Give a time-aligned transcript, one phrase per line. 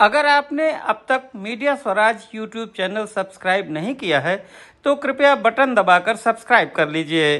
[0.00, 4.36] अगर आपने अब तक media Swaraj YouTube channel subscribe नहीं किया है
[4.84, 7.36] तो कृपया बटन दबाकर सब्सक्राइब कर लीजिए।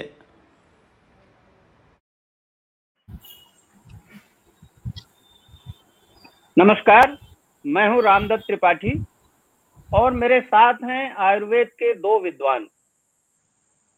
[6.57, 7.17] नमस्कार,
[7.65, 8.93] मैं हूँ रामदत्त त्रिपाठी
[9.91, 12.69] और मेरे साथ हैं आयुर्वेद के दो विद्वान।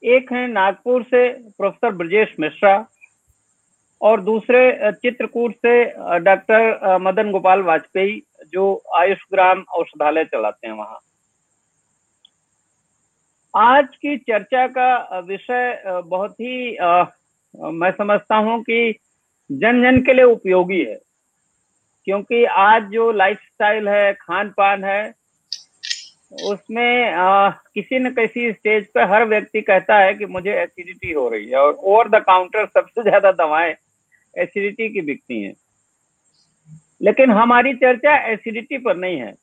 [0.03, 1.29] एक हैं नागपुर से
[1.59, 2.85] प्रोफेसर ब्रजेश मिश्रा
[4.01, 5.85] और दूसरे चित्रकूट से
[6.21, 10.99] डॉक्टर मदन गोपाल वाजपेयी। जो आयुष ग्राम औषधालय चलाते हैं वहाँ।
[13.55, 17.05] आज की चर्चा का विषय बहुत ही आ,
[17.55, 18.95] मैं समझता हूँ कि
[19.51, 20.99] जन जन के लिए उपयोगी है।
[22.07, 25.03] क्योंकि आज जो लाइफस्टाइल है खान पान है
[26.45, 31.29] उसमें आ, किसी न किसी स्टेज पे हर व्यक्ति कहता है कि मुझे एसिडिटी हो
[31.29, 33.75] रही है और ओवर द काउंटर सबसे ज़्यादा दवाएँ
[34.35, 35.55] एसिडिटी की बिकती हैं।
[37.03, 39.35] लेकिन हमारी चर्चा एसिडिटी पर नहीं है।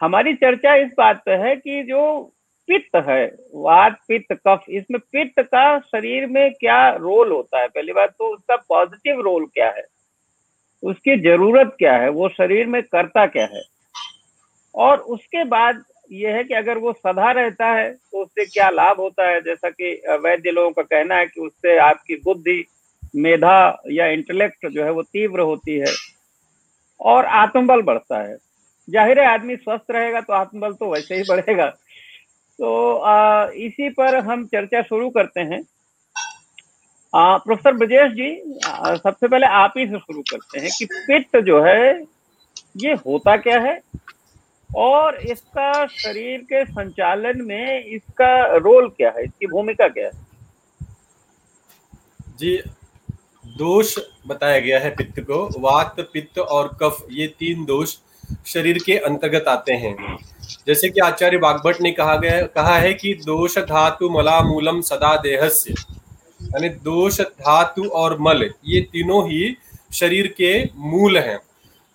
[0.00, 2.32] हमारी चर्चा इस बात पर है कि जो
[2.68, 7.68] पित्त है, वात, पित्त, कफ, इसमें पित्त का शरीर में क्या रोल होता है?
[7.68, 9.84] पहली बात तो उसका पॉजिटिव रोल क्या है?
[10.82, 12.08] उसकी ज़रूरत क्या है?
[12.08, 13.62] वो शरीर में करता क्या है?
[14.74, 19.00] और उसके बाद यह है कि अगर वो सदा रहता है तो उससे क्या लाभ
[19.00, 19.40] होता है?
[19.40, 19.92] जैसा कि
[20.24, 22.64] वैद्य लोगों का कहना है कि उससे आपकी बुद्धि,
[23.16, 25.92] मेधा या इंटेलेक्ट जो है वो तीव्र होती है।
[27.00, 28.36] और आत्मबल बढ़ता है।
[28.88, 31.66] ज़ाहिर है आदमी स्वस्थ रहेगा तो आत्मबल तो वैसे ही बढ़ेगा।
[32.58, 35.62] तो आ, इसी पर हम चर्चा शुरू करते हैं।
[37.12, 38.30] प्रोफेसर ब्रजेश जी
[38.64, 42.02] सबसे पहले आप ही से शुरू करते हैं कि पित्त जो है
[42.76, 43.80] ये होता क्या है?
[44.70, 49.24] और इसका शरीर के संचालन में इसका रोल क्या है?
[49.24, 50.26] इसकी भूमिका क्या है?
[52.38, 52.56] जी
[53.58, 53.94] दोष
[54.26, 57.96] बताया गया है पित्त को। वात, पित्त और कफ, ये तीन दोष
[58.46, 59.96] शरीर के अंतर्गत आते हैं।
[60.66, 65.14] जैसे कि आचार्य बागभट ने कहा गया, कहा है कि दोष धातु मला मूलम सदा
[65.18, 65.74] देहस्य,
[66.40, 69.56] यानी दोष धातु और मल, ये तीनों ही
[69.94, 71.38] शरीर के मूल हैं।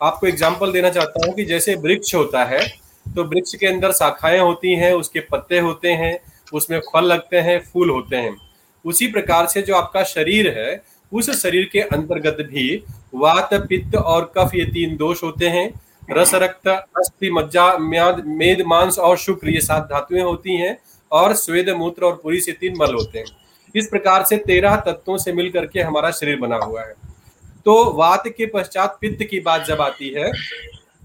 [0.01, 2.61] आपको एग्ज़ाम्पल देना चाहता हूँ कि जैसे वृक्ष होता है
[3.07, 6.17] तो वृक्ष के अंदर शाखाएँ होती हैं, उसके पत्ते होते हैं,
[6.53, 8.35] उसमें फल लगते हैं, फूल होते हैं।
[8.85, 10.75] उसी प्रकार से जो आपका शरीर है
[11.13, 12.83] उस शरीर के अंतर्गत भी
[13.15, 15.69] वात, पित्त और कफ ये तीन दोष होते हैं।
[16.11, 20.77] रस, रक्त, अस्थि, मज्जा मेद, मांस और शुक्र ये सात धातुएँ होती हैं
[21.11, 23.25] और स्वेद, मूत्र और पुरी से तीन मल होते हैं।
[23.75, 26.93] इस प्रकार से तेरह तत्वों से मिलकर के हमारा शरीर बना हुआ है।
[27.65, 30.31] तो वात के पश्चात पित्त की बात जब आती है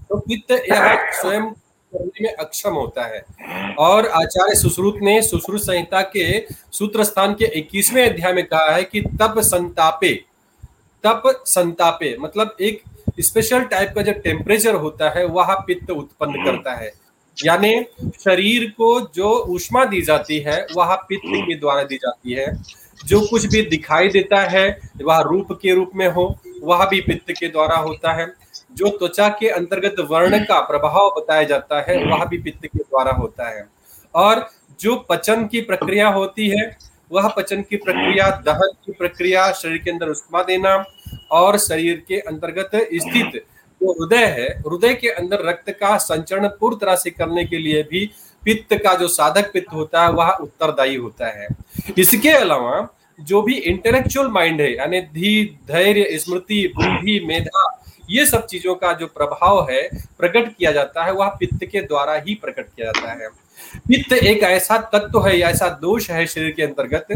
[0.09, 1.51] तो पित्त यह स्वयं
[1.93, 3.23] करने में अक्षम होता है।
[3.79, 6.39] और आचार्य सुश्रुत ने सुश्रुत संहिता के
[6.71, 10.13] सूत्र स्थान के इक्कीसवें अध्याय में कहा है कि तप संतापे
[11.03, 12.81] तप संतापे मतलब एक
[13.19, 16.91] स्पेशल टाइप का जो टेम्परेचर होता है वह पित्त उत्पन्न करता है।
[17.37, 17.71] यानी
[18.19, 22.47] शरीर को जो ऊष्मा दी जाती है वह पित्त के द्वारा दी जाती है।
[23.05, 24.67] जो कुछ भी दिखाई देता है
[25.01, 26.23] वह रूप के रूप में हो
[26.63, 28.27] वह भी पित्त के द्वारा होता है।
[28.73, 33.11] जो त्वचा के अंतर्गत वर्ण का प्रभाव बताया जाता है, वह भी पित्त के द्वारा
[33.11, 33.67] होता है।
[34.15, 34.49] और
[34.81, 36.77] जो पचन की प्रक्रिया होती है,
[37.11, 40.85] वह पचन की प्रक्रिया, दहन की प्रक्रिया, शरीर के अंदर उष्मा देना
[41.31, 43.45] और शरीर के अंतर्गत स्थित
[43.81, 47.83] जो हृदय है, हृदय के अंदर रक्त का संचरण पूर्ण तरह से करने के लिए
[47.83, 48.11] भी
[48.43, 51.47] पित्त का जो साधक पित्त होता है, वह उत्तरदायी होता है।
[51.97, 52.87] इसके अलावा
[53.19, 57.78] जो भी इंटेलेक्चुअल माइंड है, यानी धी, धैर्य, स्मृति, बुद्धि, मेधा
[58.09, 59.81] ये सब चीज़ों का जो प्रभाव है
[60.17, 63.27] प्रकट किया जाता है, वह पित्त के द्वारा ही प्रकट किया जाता है।
[63.79, 67.07] पित्त एक ऐसा तत्व है या ऐसा दोष है शरीर के अंतर्गत,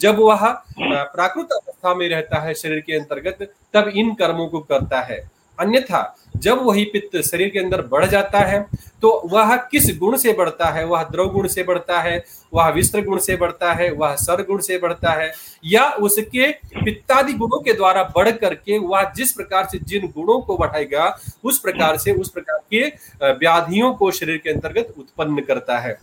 [0.00, 0.46] जब वह
[0.78, 5.20] प्राकृत अवस्था में रहता है शरीर के अंतर्गत, तब इन कर्मों को करता है।
[5.62, 6.02] अन्यथा
[6.36, 8.60] जब वही पित्त शरीर के अंदर बढ़ जाता है
[9.02, 10.84] तो वह किस गुण से बढ़ता है?
[10.86, 12.24] वह द्रव गुण से बढ़ता है,
[12.54, 15.32] वह विस्त्र गुण से बढ़ता है, वह सर गुण से बढ़ता है,
[15.64, 20.56] या उसके पित्तादि गुणों के द्वारा बढ़ करके वह जिस प्रकार से जिन गुणों को
[20.56, 22.86] बढ़ाएगा, उस प्रकार से उस प्रकार के
[23.32, 25.98] व्याधियों को शरीर के अंतर्गत उत्पन्न करता है।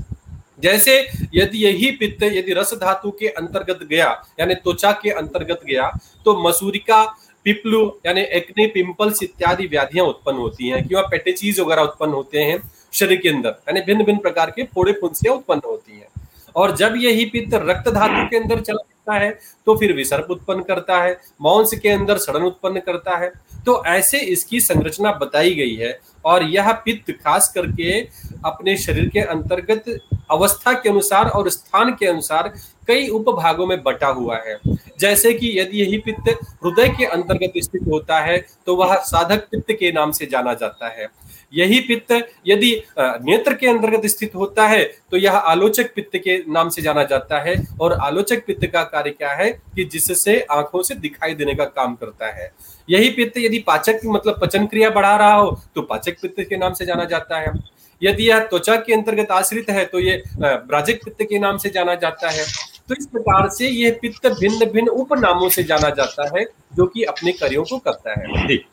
[0.59, 0.99] जैसे
[1.33, 4.07] यदि यही पित्त यदि रस धातु के अंतर्गत गया,
[4.39, 5.89] यानी त्वचा के अंतर्गत गया
[6.25, 7.03] तो मसूरिका
[7.45, 12.59] पिपलू, यानी एक्ने पिंपल्स इत्यादि व्याधियाँ उत्पन्न होती हैं क्यों पेटेचीज वगैरह उत्पन्न होते हैं
[12.93, 16.07] शरीर के अंदर, यानी भिन्न भिन्न प्रकार के फोड़े फुंसियाँ उत्पन्न होती हैं।
[16.55, 19.29] और जब यही पित्त रक्त धातु के अंदर चला करता है
[19.67, 23.31] तो फिर विसर्प उत्पन्न करता है, मांस के अंदर सड़न उत्पन्न करता है।
[23.65, 27.99] तो ऐसे इसकी संरचना बताई गई है, और यह पित्त खास करके
[28.45, 29.85] अपने शरीर के अंतर्गत
[30.31, 32.53] अवस्था के अनुसार और स्थान के अनुसार
[32.89, 34.59] कई उपभागों में बटा हुआ है।
[34.99, 36.29] जैसे कि यदि यही पित्त
[36.63, 40.87] हृदय के अंतर्गत स्थित होता है तो वह साधक पित्त के नाम से जाना जाता
[40.89, 41.07] है।
[41.53, 42.11] यही पित्त
[42.47, 47.03] यदि नेत्र के अंतर्गत स्थित होता है तो यह आलोचक पित्त के नाम से जाना
[47.03, 51.55] जाता है। और आलोचक पित्त का कार्य क्या है कि जिससे आँखों से दिखाई देने
[51.55, 52.51] का काम करता है।
[52.87, 56.73] यही पित्त यदि पाचक मतलब पचन क्रिया बढ़ा रहा हो तो पाचक पित्त के नाम
[56.73, 57.53] से जाना जाता है।
[58.01, 61.95] यदि यह त्वचा के अंतर्गत आश्रित है तो ये ब्राजक पित्त के नाम से जाना
[61.97, 62.45] जाता है।
[62.89, 66.43] तो इस प्रकार से यह पित्त भिन्न भिन्न उपनामों से जाना जाता है
[66.75, 68.65] जो कि अपने कार्यों को करता है। ठीक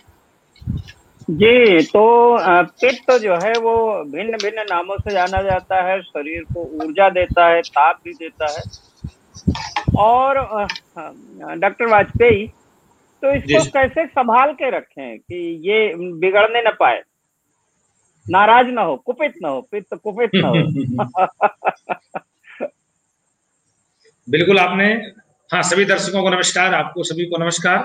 [1.31, 2.03] जी तो
[2.83, 3.75] पित्त जो है वो
[4.05, 8.51] भिन्न भिन्न नामों से जाना जाता है शरीर को ऊर्जा देता है ताप भी देता
[8.51, 8.63] है।
[9.99, 10.39] और
[11.59, 12.47] डॉक्टर वाजपेयी
[13.23, 17.03] तो इसको कैसे संभाल के रखें कि ये बिगड़ने ना पाए?
[18.27, 22.19] नाराज़ ना हो कुपित ना हो पित्त कुपित ना हो।
[24.29, 24.87] बिल्कुल आपने
[25.51, 27.85] हाँ सभी दर्शकों को नमस्कार आपको सभी को नमस्कार।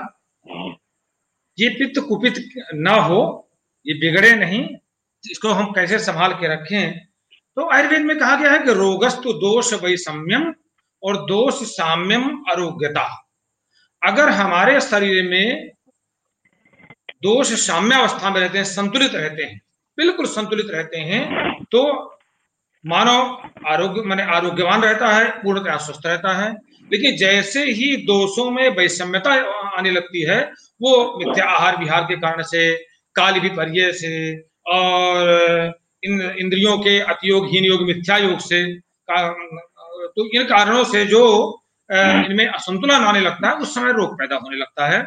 [1.58, 2.34] ये पित्त कुपित
[2.74, 3.20] ना हो
[3.86, 4.62] ये बिगड़े नहीं
[5.24, 6.98] इसको हम कैसे संभाल के रखें?
[7.56, 10.52] तो आयुर्वेद में कहा गया है कि रोगस्तु दोष वैषम्यम
[11.02, 13.04] और दोष साम्यम आरोग्यता
[14.02, 15.70] अगर हमारे शरीर में
[17.22, 19.60] दोष साम्यावस्था में रहते हैं संतुलित रहते हैं
[19.98, 21.22] बिल्कुल संतुलित रहते हैं
[21.72, 21.82] तो
[22.84, 26.50] मानव आरोग्य, माने आरोग्यवान रहता है पूर्णतः स्वस्थ रहता है।
[26.92, 29.32] लेकिन जैसे ही दोषों में वैषम्यता
[29.78, 30.40] आने लगती है,
[30.80, 32.74] वो मिथ्या आहार विहार के कारण से,
[33.16, 34.38] काल विपर्य से,
[34.68, 38.64] और इन इंद्रियों के अतियोग, हीन योग, मिथ्या योग से
[39.10, 41.24] तो इन कारणों से जो
[41.90, 45.02] इनमें असंतुलन आने लगता है, उस समय रोग पैदा होने लगता है।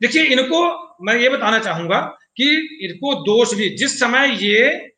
[0.00, 2.00] देखिए, इनको मैं ये बताना चाहूँगा
[2.36, 2.50] कि
[2.82, 4.90] इनको दोष भी, जिस समय ये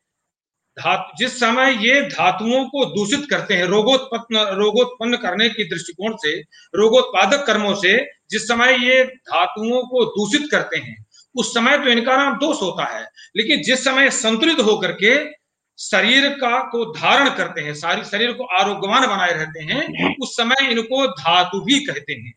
[0.79, 6.41] धातु, जिस समय ये धातुओं को दूषित करते हैं, रोगोत्पन्न रोगोत्पन्न करने के दृष्टिकोण से,
[6.75, 12.17] रोगोत्पादक कर्मों से, जिस समय ये धातुओं को दूषित करते हैं, उस समय तो इनका
[12.17, 13.07] नाम दोष होता है।
[13.37, 15.41] लेकिन जिस समय संतुलित होकर के
[15.79, 20.71] शरीर का को धारण करते हैं, सारी, शरीर को आरोग्यवान बनाए रहते हैं, उस समय
[20.71, 22.33] इनको धातु भी कहते हैं।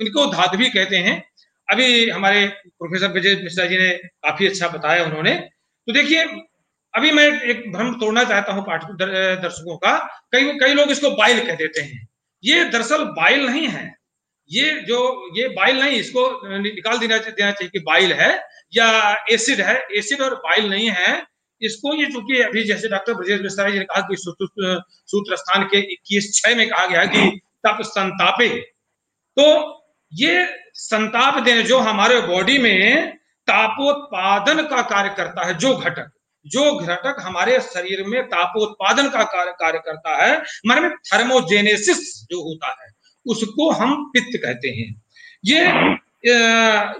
[0.00, 1.24] इनको धातु भी कहते हैं।
[1.70, 5.34] अभी हमारे प्रोफेसर विजय मिश्रा जी ने काफ़ी अच्छा बताया उन्होंने।
[5.86, 6.24] तो देखिए
[6.94, 9.96] अभी मैं एक भ्रम तोड़ना चाहता हूँ पाठ दर्शकों का।
[10.32, 12.06] कई कई लोग इसको बाइल कह देते हैं।
[12.42, 13.84] ये दरअसल बाइल नहीं है।
[14.50, 14.98] ये जो,
[15.36, 18.32] ये बाइल नहीं, इसको निकाल देना देना चाहिए कि बाइल है
[18.74, 21.22] या एसिड है। एसिड और बाइल नहीं है।
[21.60, 25.78] इसको ये चूँकि अभी जैसे डॉक्टर ब्रजेश मिश्रा जी ने कहा कि सूत्र स्थान के
[25.92, 27.28] इक्कीस छह में कहा गया कि
[27.66, 28.48] तप संतापे।
[29.36, 29.46] तो
[30.12, 33.10] ये संताप देने जो हमारे बॉडी में
[33.48, 36.10] तापोत्पादन का कार्य करता है, जो घटक।
[36.46, 41.98] जो घटक हमारे शरीर में तापोत्पादन का कार्य कार्य करता है हमारे में थर्मोजेनेसिस
[42.30, 42.88] जो होता है,
[43.26, 44.94] उसको हम पित्त कहते हैं।
[45.44, 45.60] ये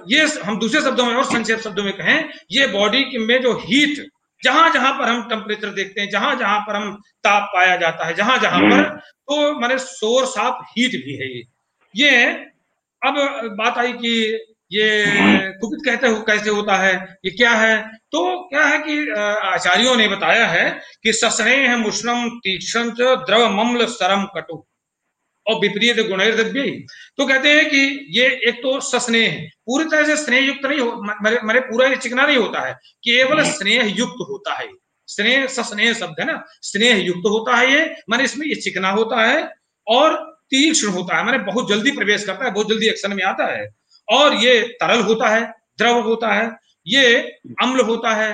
[0.09, 4.07] ये हम दूसरे शब्दों में और संक्षेप शब्दों में कहें, ये बॉडी में जो हीट
[4.43, 6.95] जहाँ जहाँ पर हम टेम्परेचर देखते हैं जहाँ जहाँ पर हम
[7.25, 11.43] ताप पाया जाता है जहाँ जहाँ पर तो माने सोर्स ऑफ़ हीट भी है ये।
[11.95, 12.27] ये,
[13.03, 13.15] अब
[13.59, 15.05] बात आई कि ये,
[15.61, 16.94] कुपित कहते हो, कैसे होता है?
[17.25, 17.76] ये क्या है?
[18.12, 18.99] तो क्या है कि
[19.49, 20.70] आचार्यों ने बताया है
[21.02, 24.64] कि सस्नेह मुश्रम तीक्षण द्रव मम्ल सरम कटु।
[25.46, 26.20] और विपरीत गुण
[27.17, 27.79] तो कहते हैं कि
[28.10, 31.03] ये एक तो सस्नेह पूरी तरह से स्नेह युक्त नहीं हो
[31.43, 32.72] मेरे पूरा ये चिकना नहीं होता है
[33.05, 34.69] केवल स्नेह युक्त होता है।
[35.08, 36.44] स्नेह, सस्नेह शब्द है ना?
[36.62, 39.43] स्नेह युक्त होता है ये, मैंने इसमें ये चिकना होता है
[39.86, 40.17] और
[40.50, 43.69] तीक्ष्ण होता है। मैंने बहुत जल्दी प्रवेश करता है, बहुत जल्दी एक्शन में आता है।
[44.10, 45.43] और ये तरल होता है
[45.79, 46.50] द्रव होता है
[46.86, 47.19] ये
[47.62, 48.31] अम्ल होता है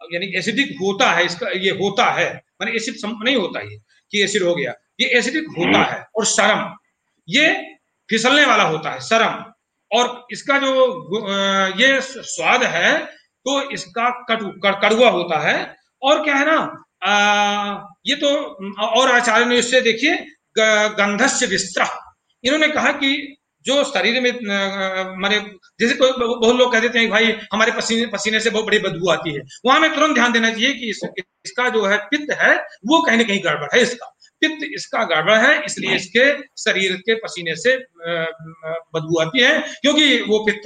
[0.00, 2.28] यानी एसिडिक होता है इसका ये होता है
[2.60, 3.80] मैंने एसिड नहीं होता ये
[4.12, 6.74] कि एसिड हो गया ये एसिडिक होता है और सरम
[7.28, 7.50] ये
[8.08, 9.44] फिसलने वाला होता है सरम
[9.90, 10.72] और इसका जो
[11.80, 12.98] ये स्वाद है
[13.46, 15.56] तो इसका कटु कड़ुआ होता है
[16.02, 16.58] और क्या है ना
[17.04, 17.12] आ,
[18.06, 18.28] ये तो
[18.86, 20.16] और आचार्य ने इससे देखिए
[20.58, 21.86] गंधस्य विस्त्र
[22.44, 23.12] इन्होंने कहा कि
[23.66, 24.32] जो शरीर में
[25.20, 25.38] माने
[25.80, 29.10] जैसे कोई बहुत लोग कह देते हैं भाई हमारे पसीने पसीने से बहुत बड़ी बदबू
[29.10, 31.00] आती है। वहाँ में तुरंत ध्यान देना चाहिए कि इस,
[31.46, 32.54] इसका जो है पित्त है
[32.86, 34.06] वो कहीं ना कहीं गड़बड़ है इसका।
[34.42, 36.24] पित्त इसका गड़बड़ है इसलिए इसके
[36.60, 37.76] शरीर के पसीने से
[38.06, 40.62] बदबू आती है क्योंकि वो पित्त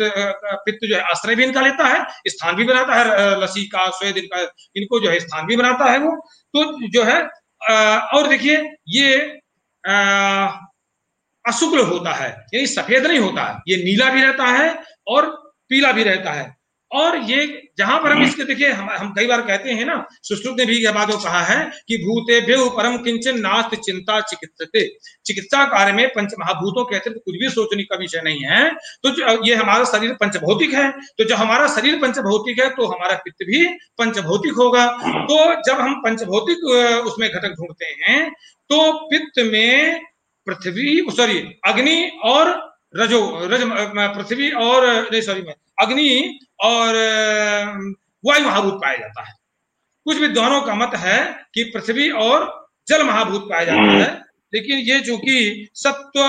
[0.64, 4.16] पित्त जो है आश्रय भी इनका लेता है स्थान भी बनाता है लसी का स्वेद
[4.18, 4.40] इनका
[4.76, 6.14] इनको जो है स्थान भी बनाता है वो।
[6.54, 7.20] तो जो है
[8.14, 8.56] और देखिए
[8.90, 9.16] ये
[11.46, 14.76] अशुक्ल होता है यानी सफ़ेद नहीं होता है ये नीला भी रहता है
[15.08, 15.26] और
[15.70, 16.54] पीला भी रहता है।
[16.90, 17.46] और ये
[17.78, 20.76] जहाँ पर हम इसके देखिए हम, हम कई बार कहते हैं ना सुश्रुत ने भी
[20.76, 24.84] यह बात कहा है कि भूते भेव परम किंचन नास्त चिंता चिकित्सते।
[25.26, 28.70] चिकित्सा कार्य में पंच महाभूतों के अतिरिक्त कुछ भी सोचने का विषय नहीं है।
[29.02, 33.46] तो ये हमारा शरीर पंचभौतिक है तो जब हमारा शरीर पंचभौतिक है तो हमारा पित्त
[33.46, 33.64] भी
[33.98, 34.86] पंचभौतिक होगा।
[35.24, 36.64] तो जब हम पंचभौतिक
[37.06, 38.30] उसमें घटक ढूंढते हैं
[38.70, 40.00] तो पित्त में
[40.46, 40.86] पृथ्वी
[41.16, 42.50] सॉरी अग्नि और
[42.96, 43.62] रजो रज
[44.16, 45.42] पृथ्वी और नहीं सॉरी
[45.78, 46.94] अग्नि और
[48.24, 49.34] वायु महाभूत पाया जाता है।
[50.06, 51.18] कुछ विद्वानों का मत है
[51.54, 52.44] कि पृथ्वी और
[52.88, 54.08] जल महाभूत पाया जाता है
[54.52, 56.20] लेकिन ये चूँकि सत्व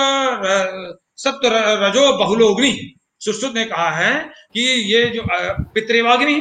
[1.18, 1.48] सत्व
[1.84, 2.72] रजो बहुलोग्नि
[3.20, 4.12] सुश्रुत ने कहा है
[4.54, 4.60] कि
[4.92, 5.22] ये जो
[5.74, 6.34] पितृवाग्नि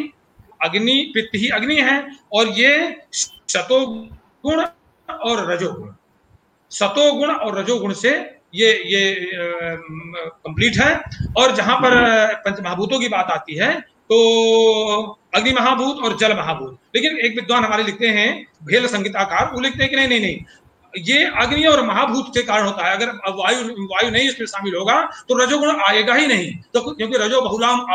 [0.64, 1.96] अग्नि पित्त ही अग्नि है
[2.34, 2.72] और ये
[3.14, 4.62] शतोगुण
[5.10, 5.90] और रजोगुण।
[6.72, 8.10] सतोगुण और रजोगुण से
[8.56, 10.94] ये ये कंप्लीट है।
[11.38, 11.94] और जहाँ पर
[12.46, 13.74] पंच महाभूतों की बात आती है
[14.10, 14.18] तो
[15.36, 19.84] अग्नि महाभूत और जल महाभूत। लेकिन एक विद्वान हमारे लिखते हैं, भेल संगीताकार, वो लिखते
[19.84, 20.40] हैं कि नहीं नहीं नहीं।
[20.94, 25.02] ये अग्नि और महाभूत के कारण होता है। अगर वायु वायु नहीं इसमें शामिल होगा
[25.30, 27.86] तो रजोगुण आएगा ही नहीं। तो क्योंकि रजो बहुलाम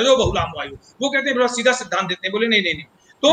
[0.00, 2.84] रजो बहुलाम वायु। वो कहते हैं सीधा सिद्धांत देते हैं। बोले, नहीं नहीं नहीं।
[3.22, 3.28] तो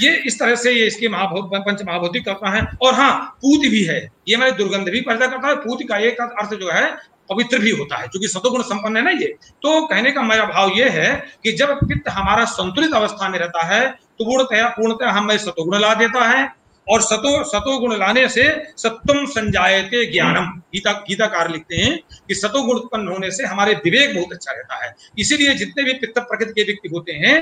[0.00, 3.12] ये इस तरह से ये इसके महाभूत पंच महाभूति करता है। और हाँ
[3.42, 3.98] पूत भी है।
[4.28, 6.90] ये हमारे दुर्गंध भी पैदा करता है। पूत का एक अर्थ जो है,
[7.30, 9.26] पवित्र भी होता है क्योंकि सतोगुण संपन्न है ना ये।
[9.62, 13.64] तो कहने का मेरा भाव ये है कि जब पित्त हमारा संतुलित अवस्था में रहता
[13.66, 16.48] है तो पूर्णतया पूर्णतया हमें सतोगुण ला देता है।
[16.86, 18.42] और सतो, सतोगुण लाने से
[18.78, 21.98] सत्वम संजायते ज्ञानम। गीता, गीताकार लिखते हैं
[22.28, 26.18] कि सतोगुण उत्पन्न होने से हमारे विवेक बहुत अच्छा रहता है। इसीलिए जितने भी पित्त
[26.20, 27.36] प्रकृति के व्यक्ति होते हैं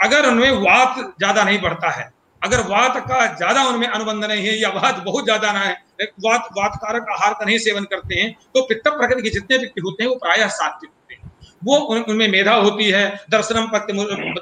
[0.00, 2.10] अगर उनमें वात ज़्यादा नहीं बढ़ता है
[2.42, 5.76] अगर वात का ज़्यादा उनमें अनुबंध नहीं है या वात बहुत ज़्यादा ना है
[6.24, 9.80] वात वात कारक आहार का नहीं सेवन करते हैं तो पित्त प्रकृति के जितने व्यक्ति
[9.80, 11.30] होते हैं वो प्राय सात्विक होते हैं।
[11.64, 13.90] वो उन, उनमें मेधा होती है दर्शनम पक्त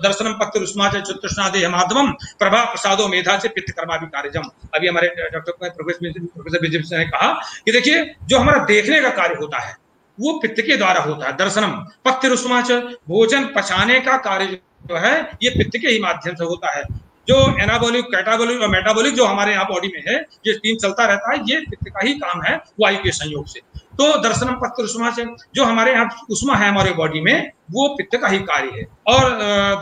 [0.02, 5.08] दर्शनम पक्त रुष्मा चतुष्णादे माधवम प्रभा प्रसादो मेधा से पित्त कर्मा भी कार्यजम अभी हमारे
[5.30, 7.32] डॉक्टर प्रोफेसर ने कहा
[7.64, 9.74] कि देखिए जो हमारा देखने का कार्य होता है
[10.18, 11.72] वो पित्त के द्वारा होता है दर्शनम
[12.04, 12.60] पक्त रुष्मा
[13.08, 16.84] भोजन पचाने का कार्य जो है, ये पित्त के ही माध्यम से होता है।
[17.28, 21.32] जो एनाबोलिक कैटाबोलिक और मेटाबोलिक जो हमारे यहाँ बॉडी में है, ये तीन चलता रहता
[21.32, 23.60] है, ये पित्त का ही काम है वायु के संयोग से।
[23.98, 25.24] तो दर्शनम पत्र उष्मा से,
[25.54, 29.30] जो हमारे यहाँ उष्मा है हमारे बॉडी में, वो पित्त का ही कार्य है। और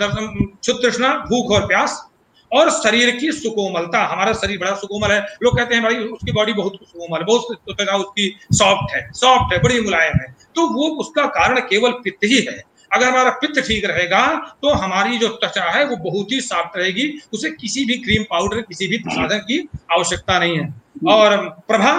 [0.01, 2.11] दर्शन भूख और प्यास,
[2.53, 6.53] और शरीर की सुकोमलता, हमारा शरीर बड़ा सुकोमल है। लोग कहते हैं, भाई, उसकी बॉडी
[6.53, 11.27] बहुत सुकोमल है, बहुत उसकी सॉफ्ट है सॉफ्ट है, बड़ी मुलायम है। तो वो उसका
[11.27, 12.63] कारण केवल पित्त ही है।
[12.95, 14.27] अगर हमारा पित्त ठीक रहेगा
[14.63, 18.61] तो हमारी जो त्वचा है, वो बहुत ही साफ़ रहेगी। उसे किसी भी क्रीम पाउडर
[18.61, 20.75] किसी भी साधन की आवश्यकता नहीं है।
[21.09, 21.37] और
[21.69, 21.93] प्रभा,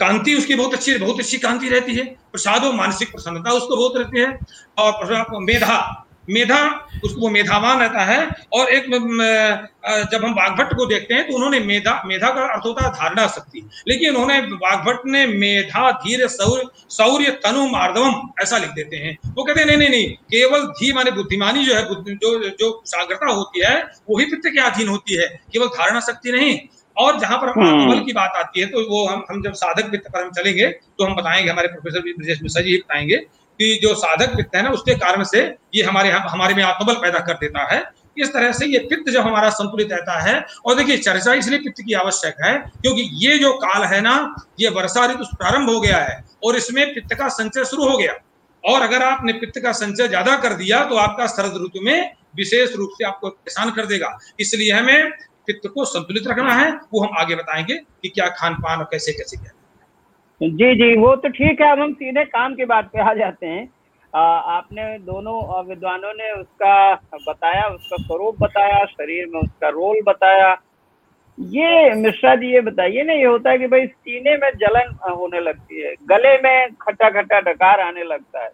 [0.00, 3.96] कांति उसकी बहुत अच्छी बहुत अच्छी कांति रहती है। प्रसाद और मानसिक प्रसन्नता उसको बहुत
[3.96, 4.38] रहती है।
[4.78, 6.58] और मेधा मेधा
[7.04, 8.18] उसको वो मेधावान रहता है।
[8.52, 8.86] और एक
[10.12, 13.26] जब हम बाघभट्ट को देखते हैं तो उन्होंने मेधा मेधा का अर्थ होता है धारणा
[13.28, 19.16] शक्ति। लेकिन उन्होंने बाघभट्ट ने मेधा धीर सौर्य सौर्य तनु मार्दवम ऐसा लिख देते हैं।
[19.28, 21.82] वो कहते हैं नहीं नहीं नहीं केवल धी माने बुद्धिमानी जो है
[22.16, 23.76] जो जो साग्रता होती है
[24.10, 25.26] वही पित्त के अधीन होती है?
[25.52, 26.58] केवल धारणा शक्ति नहीं।
[26.96, 29.90] और जहाँ पर हम्म। अमल की बात आती है तो वो हम हम जब साधक
[29.90, 33.16] वित्त पर हम चलेंगे तो हम बताएँगे हमारे प्रोफेसर ब्रजेश मिश्रा जी बताएँगे
[33.60, 35.40] कि जो साधक पित्त है ना, उसके कारण से
[35.74, 37.82] ये हमारे हमारे में आत्मबल पैदा कर देता है।
[38.16, 41.82] इस तरह से ये पित्त जब हमारा संतुलित रहता है, और देखिए चर्चा इसलिए पित्त
[41.86, 44.14] की आवश्यक है, क्योंकि ये जो काल है ना,
[44.60, 48.14] ये वर्षा ऋतु प्रारंभ हो गया है, और इसमें पित्त का संचय शुरू हो गया।
[48.64, 52.74] और अगर आपने पित्त का संचय ज़्यादा कर दिया तो आपका शरद ऋतु में विशेष
[52.76, 55.10] रूप से आपको परेशान कर देगा। इसलिए हमें
[55.46, 59.12] पित्त को संतुलित रखना है, वो हम आगे बताएँगे कि क्या खान पान और कैसे
[59.12, 59.52] कैसे क्या
[60.40, 63.46] जी जी वो तो ठीक है अब हम सीधे काम की बात पे आ जाते
[63.46, 63.68] हैं।
[64.12, 66.94] आ, आपने दोनों विद्वानों ने उसका
[67.26, 70.56] बताया उसका स्वरूप बताया शरीर में उसका रोल बताया।
[71.38, 75.40] ये मिश्रा जी ये बताइए ना ये होता है कि भाई सीने में जलन होने
[75.40, 78.48] लगती है गले में खट्टा खट्टा डकार आने लगता है।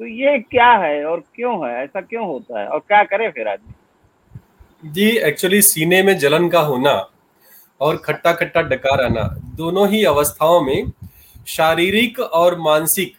[0.00, 1.82] तो ये क्या है और क्यों है?
[1.84, 2.66] ऐसा क्यों होता है?
[2.68, 4.90] और क्या करे फिर आदमी?
[4.90, 6.94] जी एक्चुअली सीने में जलन का होना
[7.80, 9.22] और खट्टा खट्टा डकार आना
[9.56, 10.90] दोनों ही अवस्थाओं में
[11.46, 13.14] शारीरिक और मानसिक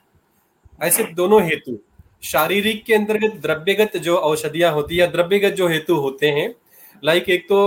[0.82, 1.78] ऐसे दोनों हेतु।
[2.24, 6.54] शारीरिक के अंतर्गत द्रव्यगत जो औषधियाँ होती है द्रव्यगत जो हेतु होते हैं
[7.04, 7.60] लाइक एक तो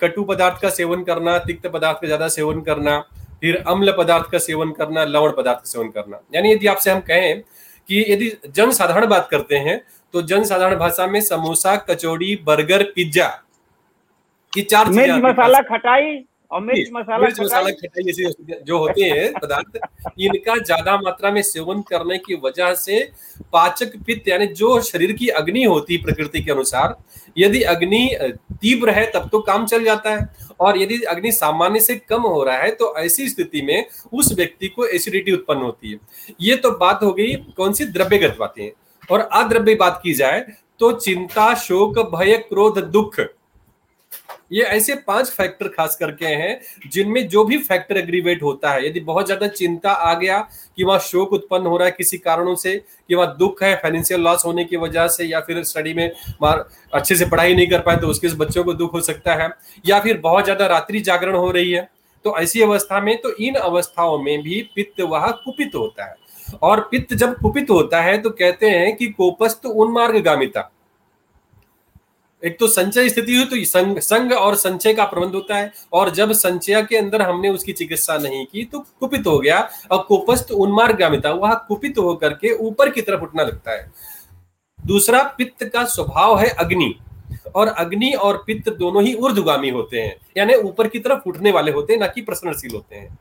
[0.00, 2.98] कटु पदार्थ का सेवन करना तिक्त पदार्थ का ज़्यादा सेवन करना
[3.40, 7.00] फिर अम्ल पदार्थ का सेवन करना लवण पदार्थ का सेवन करना। यानी यदि आपसे हम
[7.02, 7.40] कहें
[7.88, 9.80] कि यदि जन साधारण बात करते हैं
[10.14, 13.28] तो जन साधारण भाषा में समोसा कचौड़ी बर्गर पिज्जा
[14.52, 16.16] ये चार मिर्च मसाला खटाई
[16.52, 18.24] और मिर्च मसाला मिर्च मसाला खटाई जैसी
[18.62, 19.78] जो होते हैं पदार्थ
[20.20, 23.00] इनका ज़्यादा मात्रा में सेवन करने की वजह से
[23.52, 26.96] पाचक पित्त यानी जो शरीर की अग्नि होती है प्रकृति के अनुसार
[27.38, 28.08] यदि अग्नि
[28.62, 32.42] तीव्र है तब तो काम चल जाता है। और यदि अग्नि सामान्य से कम हो
[32.44, 36.70] रहा है तो ऐसी स्थिति में उस व्यक्ति को एसिडिटी उत्पन्न होती है। ये तो
[36.78, 37.84] बात हो गई कौन सी?
[37.86, 38.70] द्रव्यगत बातें।
[39.08, 40.40] और अद्रव्य बात की जाए
[40.80, 43.20] तो चिंता शोक भय क्रोध दुख
[44.52, 49.00] ये ऐसे पाँच फैक्टर खास करके हैं, जिनमें जो भी फैक्टर एग्रीवेट होता है। यदि
[49.02, 50.38] बहुत ज़्यादा चिंता आ गया
[50.78, 52.76] कि वहाँ शोक उत्पन्न हो रहा है किसी कारणों से,
[53.08, 56.10] कि वहाँ दुख है फाइनेंशियल लॉस होने की वजह से, या फिर स्टडी में
[56.92, 59.50] अच्छे से पढ़ाई नहीं कर पाए तो उसके बच्चों को दुख हो सकता है,
[59.84, 61.88] या फिर बहुत ज़्यादा रात्रि जागरण हो रही है
[62.24, 66.14] तो ऐसी अवस्था में तो इन अवस्थाओं में भी पित्त वह कुपित होता है।
[66.62, 70.60] और पित्त जब कुपित होता है तो कहते हैं कि कोपस्त उन्मार्ग गामिता
[72.42, 76.10] एक तो संचय स्थिति हुई तो संग संग और संचय का प्रबंध होता है और
[76.10, 79.58] जब संचय के अंदर हमने उसकी चिकित्सा नहीं की तो कुपित हो गया
[79.90, 83.90] और कुपस्थ उन्मार्ग गामिता वह कुपित होकर के ऊपर की तरफ़ उठना लगता है।
[84.78, 86.94] दूसरा पित्त का स्वभाव है अग्नि
[87.54, 91.72] और अग्नि और पित्त दोनों ही ऊर्धगामी होते हैं यानी ऊपर की तरफ़ उठने वाले
[91.72, 93.18] होते हैं ना कि प्रसन्नशील होते हैं।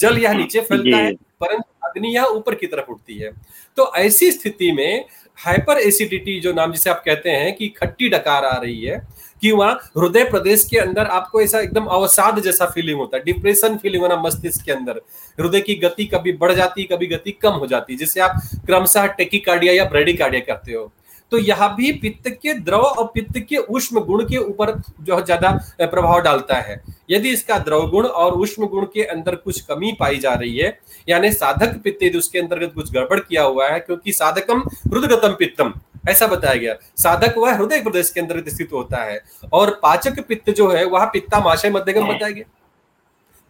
[0.00, 3.30] जल यह नीचे फैलता है परंतु अग्नि यह ऊपर की तरफ़ उठती है।
[3.76, 5.04] तो ऐसी स्थिति में
[5.40, 9.00] हाइपर एसिडिटी जो नाम जिसे आप कहते हैं कि खट्टी डकार आ रही है,
[9.42, 13.76] कि वहाँ हृदय प्रदेश के अंदर आपको ऐसा एकदम अवसाद जैसा फीलिंग होता है डिप्रेशन
[13.76, 15.00] फीलिंग होना मस्तिष्क के अंदर।
[15.38, 19.06] हृदय की गति कभी बढ़ जाती, कभी गति कम हो जाती है जिससे आप क्रमशः
[19.08, 20.90] टेकिकार्डिया या ब्रेडिकार्डिया करते हो।
[21.32, 25.50] तो यह भी पित्त के द्रव और पित्त के उष्म गुण के ऊपर जो ज़्यादा
[25.82, 30.18] प्रभाव डालता है। यदि इसका द्रव गुण और उष्म गुण के अंदर कुछ कमी पाई
[30.18, 34.12] जा रही है, यानी साधक पित्त यदि उसके अंतर्गत कुछ गड़बड़ किया हुआ है, क्योंकि
[34.12, 35.72] साधकम हृदगतम पित्तम,
[36.08, 39.20] ऐसा बताया गया। साधक वह हृदय प्रदेश के अंदर स्थित होता है,
[39.52, 42.44] और पाचक पित्त जो है, वह पित्तामाशय मध्यगम बताया गया।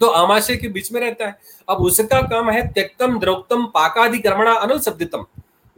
[0.01, 1.39] तो आमाशय के बीच में रहता है।
[1.69, 5.25] अब उसका काम है त्यक्तम द्रौतम पाकाधिकर्मणा अनल शब्दितम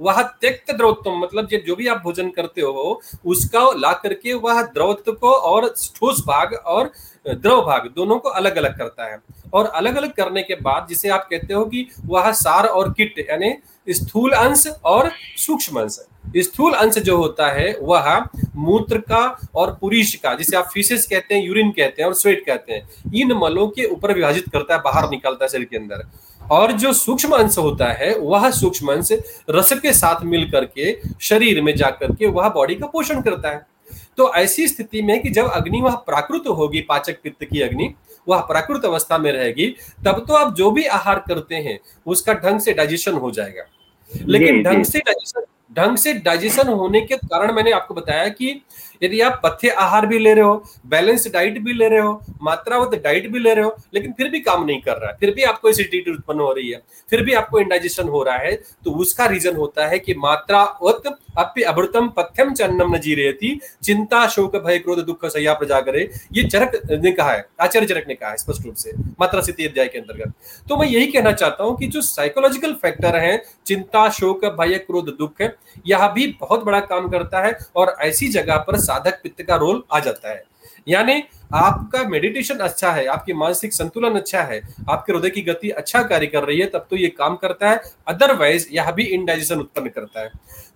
[0.01, 4.63] वह त्यक्त द्रवत्व मतलब ये जो भी आप भोजन करते हो, उसका ला करके वह
[4.65, 6.91] द्रवत्व को और ठोस भाग और
[7.27, 9.19] द्रव भाग दोनों को अलग अलग करता है।
[9.55, 13.27] और अलग अलग करने के बाद जिसे आप कहते हो कि वह सार और किट,
[13.31, 13.55] यानी
[13.89, 15.99] स्थूल अंश और सूक्ष्म अंश।
[16.37, 18.25] स्थूल अंश जो होता है, वह
[18.57, 22.45] मूत्र का और पुरुष का, जिसे आप फिशेस कहते हैं, यूरिन कहते हैं और स्वेट
[22.47, 26.07] कहते हैं, इन मलों के ऊपर विभाजित करता है, बाहर निकलता है शरीर के अंदर।
[26.51, 29.09] और जो सूक्ष्म अंश होता है, वह सूक्ष्म अंश
[29.51, 33.72] रस के साथ मिल करके शरीर में जाकर के वह बॉडी का पोषण करता है।
[34.17, 37.95] तो ऐसी स्थिति में कि जब अग्नि वह प्राकृत होगी पाचक पित्त की अग्नि
[38.29, 39.67] वह प्राकृत अवस्था में रहेगी
[40.05, 43.65] तब तो आप जो भी आहार करते हैं उसका ढंग से डाइजेशन हो जाएगा।
[44.13, 48.61] लेकिन ढंग से डाइजेशन ढंग से डाइजेशन होने के कारण मैंने आपको बताया कि
[49.03, 52.95] यदि आप पथ्य आहार भी ले रहे हो बैलेंस डाइट भी ले रहे हो, मात्रावत
[53.05, 55.43] डाइट भी ले रहे हो, लेकिन फिर भी काम नहीं कर रहा है, फिर भी
[55.45, 59.27] आपको एसिडिटी उत्पन्न हो रही है, फिर भी आपको इंडाइजेशन हो रहा है तो उसका
[59.27, 64.79] रीजन होता है कि मात्रावत अप्य अभृतम पथ्यम चन्नम न जी रही चिंता, शोक, भय,
[64.79, 66.01] क्रोध, दुख, सया, प्रजा करे।
[66.33, 69.67] ये चरक ने कहा है, आचार्य चरक ने कहा है, स्पष्ट रूप से मात्रा स्थिति
[69.67, 70.33] अध्याय के अंतर्गत।
[70.69, 75.09] तो मैं यही कहना चाहता हूँ कि जो साइकोलॉजिकल फैक्टर है, चिंता, शोक, भय, क्रोध,
[75.19, 75.43] दुख,
[75.87, 79.83] यह भी बहुत बड़ा काम करता है, और ऐसी जगह पर साधक पित्त का रोल
[79.93, 80.43] आ जाता है।
[80.89, 81.23] यानी
[81.55, 86.27] आपका मेडिटेशन अच्छा है, आपकी मानसिक संतुलन अच्छा है, आपके हृदय की गति अच्छा कार्य
[86.27, 90.21] कर रही है, तब तो ये काम करता है अदरवाइज़ यह भी इनडाइजेशन उत्पन्न करता
[90.21, 90.31] है।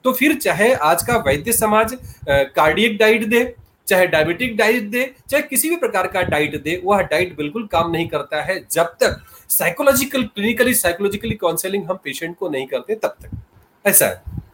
[0.05, 1.97] तो फिर चाहे आज का वैद्य समाज
[2.29, 3.55] कार्डियक डाइट दे,
[3.89, 7.91] चाहे डायबिटिक डाइट दे, चाहे किसी भी प्रकार का डाइट दे, वह डाइट बिल्कुल काम
[7.91, 13.17] नहीं करता है, जब तक साइकोलॉजिकल क्लिनिकली साइकोलॉजिकली काउंसलिंग हम पेशेंट को नहीं करते, तब
[13.23, 13.43] तक।
[13.85, 14.45] ऐसा है।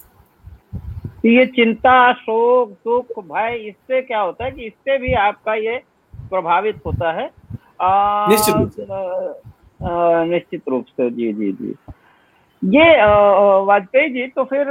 [1.24, 5.76] ये चिंता शोक दुख भय इससे क्या होता है कि इससे भी आपका ये
[6.14, 7.30] प्रभावित होता है।
[8.30, 8.87] निश्चित रूप से।
[10.30, 11.74] निश्चित रूप से जी जी जी।
[12.62, 12.96] ये
[13.66, 14.68] वाजपेयी जी तो फिर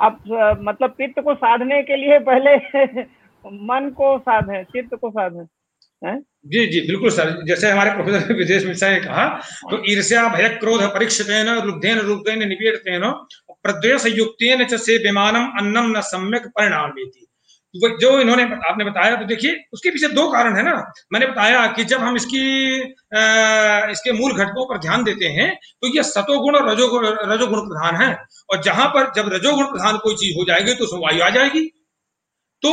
[0.00, 0.18] आप
[0.62, 2.56] मतलब पित्त को साधने के लिए पहले
[3.46, 5.44] मन को साधे चित्त को साधे।
[6.02, 9.24] जी जी बिल्कुल सर। जैसे हमारे प्रोफेसर विदेश मिश्रा ने कहा
[9.70, 11.26] तो ईर्ष्या भय क्रोध परीक्षित
[11.64, 13.02] रुद्धेन रूपेण निपीड़तेन
[13.64, 16.92] प्रद्वेश युक्तेन से विमानम अन्नम न सम्यक परिणाम
[17.74, 20.72] जो इन्होंने आपने बताया तो देखिए उसके पीछे दो कारण है ना।
[21.12, 22.40] मैंने बताया कि जब हम इसकी
[22.80, 25.48] आ, इसके मूल घटकों पर ध्यान देते हैं
[25.82, 28.08] तो ये सतोगुण और रजोगुण रजोगुण प्रधान है।
[28.50, 31.64] और जहाँ पर जब रजोगुण प्रधान कोई चीज़ हो जाएगी तो उसमें वायु आ जाएगी।
[32.62, 32.72] तो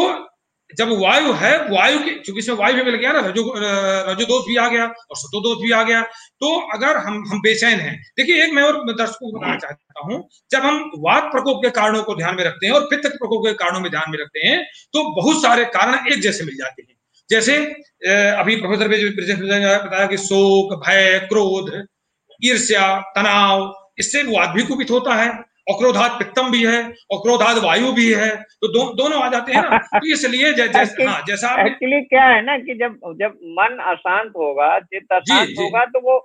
[0.71, 4.43] जब वायु है, वायु के, चूँकि इसमें वायु भी मिल गया ना, रजो रजो दोष
[4.47, 6.01] भी आ गया और सतोदोष भी आ गया
[6.41, 10.27] तो अगर हम हम बेचैन हैं, देखिए एक मैं और दर्शकों को बताना चाहता हूँ,
[10.51, 13.53] जब हम वाद प्रकोप के कारणों को ध्यान में रखते हैं और पित्त प्रकोप के
[13.55, 16.95] कारणों में ध्यान में रखते हैं तो बहुत सारे कारण एक जैसे मिल जाते हैं।
[17.29, 17.57] जैसे
[18.33, 21.71] अभी प्रोफेसर बताया कि शोक, भय, क्रोध,
[22.41, 25.29] ईर्ष्या, तनाव, इससे वाद भी कुपित होता है।
[25.69, 26.81] अक्रोधात पित्तम भी है
[27.13, 31.21] अक्रोधात वायु भी है तो दो, दोनों आ जाते हैं ना। तो इसलिए जैसे हाँ
[31.27, 35.99] जैसा एक्चुअली क्या है ना कि जब जब मन अशांत होगा चित्त अशांत होगा तो
[35.99, 36.17] वो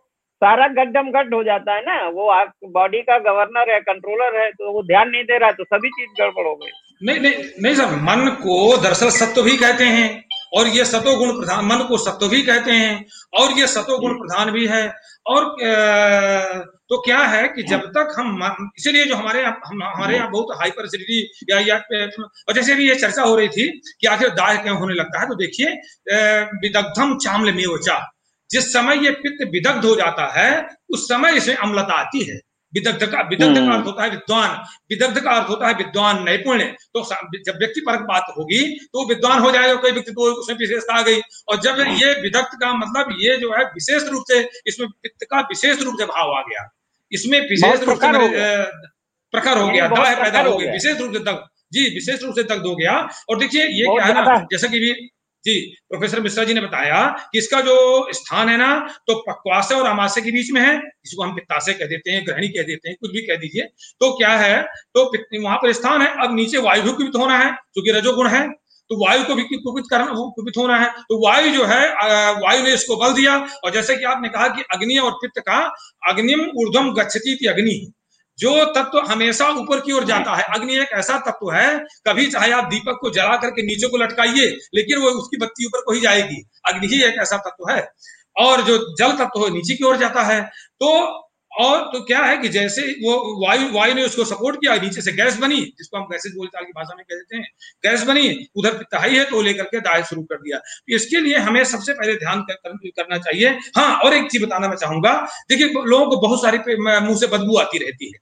[0.43, 4.51] सारा गड्ढम गड्ढ हो जाता है ना। वो आप बॉडी का गवर्नर है कंट्रोलर है
[4.51, 6.71] तो वो ध्यान नहीं दे रहा तो सभी चीज़ गड़बड़ हो गई।
[7.07, 10.25] नहीं नहीं नहीं सर मन को दरअसल सत्व भी कहते हैं
[10.59, 13.07] और ये सतो गुण प्रधान मन को सत्व भी कहते हैं
[13.41, 14.83] और ये सतो गुण प्रधान भी है
[15.27, 15.45] और
[16.93, 20.85] तो क्या है कि जब तक हम इसीलिए जो हमारे हम हमारे यहाँ बहुत हाइपर
[20.85, 23.67] एसिडिटी या या और जैसे भी ये चर्चा हो रही थी
[24.01, 25.71] कि आखिर दाह क्यों होने लगता है तो देखिए
[26.59, 27.99] विदग्धम चामल मेवचा।
[28.51, 30.51] जिस समय ये पित्त विदग्ध हो जाता है
[30.91, 32.41] उस समय इसमें अम्लता आती है।
[32.73, 34.51] विदग्ध का विदग्ध का अर्थ होता है विद्वान।
[34.91, 37.03] विदग्ध का अर्थ होता है विद्वान नैपुण्य। तो
[37.47, 41.03] जब व्यक्ति पर बात होगी तो विद्वान हो जाएगा कोई व्यक्ति तो उसमें विशेषता आ
[41.03, 45.27] गई। और जब ये विदग्ध का मतलब ये जो है विशेष रूप से इसमें पित्त
[45.31, 46.69] का विशेष रूप से भाव आ गया।
[47.13, 48.13] इसमें विशेष रूप से
[49.33, 52.43] प्रखर हो गया। दाह पैदा हो गई विशेष रूप से दग्ध जी विशेष रूप से
[52.45, 52.93] दग्ध हो गया।
[53.31, 54.93] और देखिए ये क्या है ना जैसा कि भी
[55.45, 55.55] जी
[55.91, 56.99] प्रोफेसर मिश्रा जी ने बताया
[57.33, 57.77] कि इसका जो
[58.15, 58.69] स्थान है ना
[59.07, 62.49] तो पक्वासे और अमासे के बीच में है इसको हम पित्ताशय कह देते हैं ग्रहणी
[62.49, 63.63] कह देते हैं कुछ भी कह दीजिए।
[64.01, 64.63] तो क्या है
[64.95, 65.05] तो
[65.37, 68.47] वहाँ पर स्थान है अब नीचे वायु कुपित होना है क्योंकि रजोगुण है।
[68.93, 71.81] तो वायु को भी कुपित करना कुपित होना है। तो वायु जो है
[72.37, 75.59] वायु ने इसको बल दिया और जैसे कि आपने कहा कि अग्नि और पित्त का
[76.09, 77.77] अग्निम ऊर्धम गच्छती अग्नि।
[78.39, 82.51] जो तत्व हमेशा ऊपर की ओर जाता है, अग्नि एक ऐसा तत्व है, कभी चाहे
[82.53, 86.01] आप दीपक को जला करके नीचे को लटकाइए, लेकिन वो उसकी बत्ती ऊपर को ही
[86.01, 87.83] जाएगी। अग्नि ही एक ऐसा तत्व है।
[88.41, 90.41] और जो जल तत्व नीचे की ओर जाता है
[90.81, 90.89] तो
[91.53, 95.13] और तो क्या है कि जैसे वो वायु वायु ने उसको सपोर्ट किया नीचे से
[95.13, 97.47] गैस बनी जिसको हम गैसेज बोलचाल की भाषा में कह देते हैं
[97.85, 101.37] गैस बनी उधर पित्ताई है तो लेकर के दाय शुरू कर दिया। तो इसके लिए
[101.39, 105.13] हमें सबसे पहले ध्यान कर, कर, करना चाहिए। हाँ और एक चीज़ बताना मैं चाहूँगा
[105.49, 108.21] देखिए लोगों को बहुत सारी मुँह से बदबू आती रहती है।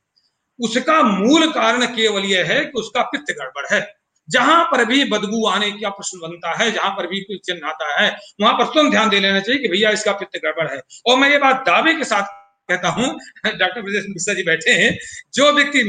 [0.58, 3.80] उसका मूल कारण केवल यह है कि उसका पित्त गड़बड़ है।
[4.28, 8.10] जहाँ पर भी बदबू आने का प्रश्न बनता है जहाँ पर भी चिन्ह आता है
[8.40, 11.30] वहाँ पर तुरंत ध्यान दे लेना चाहिए कि भैया इसका पित्त गड़बड़ है। और मैं
[11.30, 12.38] ये बात दावे के साथ
[12.70, 13.06] कहता हूँ,
[13.46, 14.96] डॉक्टर ब्रजेश मिश्रा जी बैठे हैं,
[15.35, 15.85] जो व्यक्ति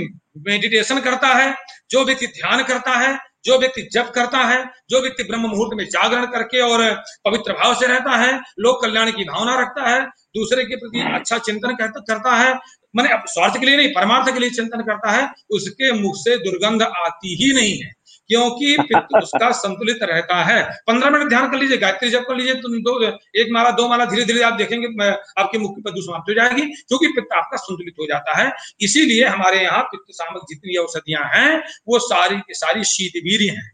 [0.47, 1.55] मेडिटेशन करता है,
[1.91, 5.85] जो व्यक्ति ध्यान करता है, जो व्यक्ति जप करता है, जो व्यक्ति ब्रह्म मुहूर्त में
[5.85, 6.83] जागरण करके और
[7.25, 10.01] पवित्र भाव से रहता है, लोक कल्याण की भावना रखता है,
[10.35, 12.53] दूसरे के प्रति अच्छा चिंतन करता है,
[12.95, 16.81] मैंने स्वार्थ के लिए नहीं, परमार्थ के लिए चिंतन करता है, उसके मुख से दुर्गंध
[16.83, 17.91] आती ही नहीं है।
[18.31, 22.53] क्योंकि पित्त उसका संतुलित रहता है। पंद्रह मिनट ध्यान कर लीजिए, गायत्री जब कर लीजिए
[22.55, 22.93] तो दो,
[23.35, 27.07] एक माला, दो माला धीरे धीरे आप देखेंगे आपके की बदबू समाप्त हो जाएगी क्योंकि
[27.09, 31.99] पित्त आपका संतुलित हो जाता है। इसीलिए हमारे यहाँ पित्त सामक जितनी औषधियाँ हैं, वो
[32.01, 33.71] सारी की सारी शीतवीर हैं।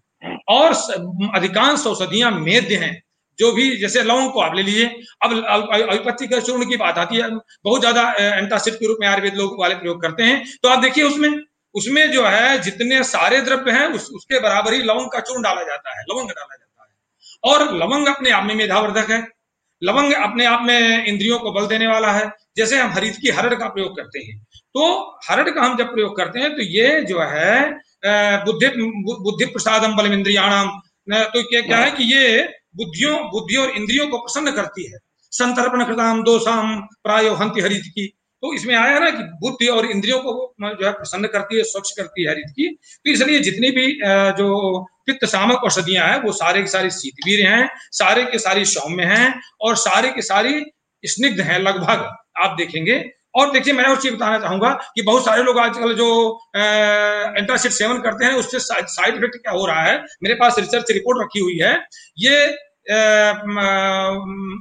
[0.50, 0.74] और
[1.36, 3.02] अधिकांश औषधियाँ मेद्य हैं।
[3.40, 4.86] जो भी, जैसे लवंग को आप ले लीजिए,
[5.24, 7.30] अब अभिपत्ति का चूर्ण की बात आती है,
[7.64, 8.02] बहुत ज़्यादा
[8.38, 11.30] एंटासिड के रूप में आयुर्वेद लोग वाले प्रयोग करते हैं। तो आप देखिए उसमें
[11.78, 15.64] उसमें जो है जितने सारे द्रव्य हैं उस, उसके बराबर ही लवंग का चूर्ण डाला
[15.64, 19.26] जाता है लवंग डाला जाता है। और लवंग अपने आप में मेधावर्धक है।
[19.82, 23.54] लवंग अपने आप में इंद्रियों को बल देने वाला है। जैसे हम हरित की हरड़
[23.56, 24.38] का प्रयोग करते हैं।
[24.74, 24.86] तो
[25.30, 27.70] हरड़ का हम जब प्रयोग करते हैं तो ये जो है
[28.46, 28.68] बुद्धि
[29.22, 30.70] बुद्धि प्रसादम बल इंद्रियाणाम
[31.08, 32.42] तो क्या क्या है कि ये
[32.76, 34.98] बुद्धियों बुद्धि और इंद्रियों को प्रसन्न करती है।
[35.32, 38.06] संतर्पण कृताम दोषाम प्रायो हंति हरित की।
[38.44, 40.32] तो इसमें आया ना कि बुद्धि और इंद्रियों को
[40.64, 43.88] जो है प्रसन्न करती है, स्वच्छ करती है हरित की। तो इसलिए जितनी भी
[44.38, 49.04] जो पित्त सामक औषधियाँ हैं, वो सारे की सारी शीतवीर हैं, सारे के सारी सौम्य
[49.06, 50.64] हैं और सारे के सारी
[51.04, 53.04] स्निग्ध हैं लगभग। आप देखेंगे।
[53.36, 56.08] और देखिए, मैं और चीज़ बताना चाहूँगा कि बहुत सारे लोग आजकल जो
[56.58, 59.98] एंटासिड सेवन करते हैं, उससे साइड इफ़ेक्ट क्या हो रहा है?
[60.24, 61.74] मेरे पास रिसर्च रिपोर्ट रखी हुई है।
[62.20, 62.48] ये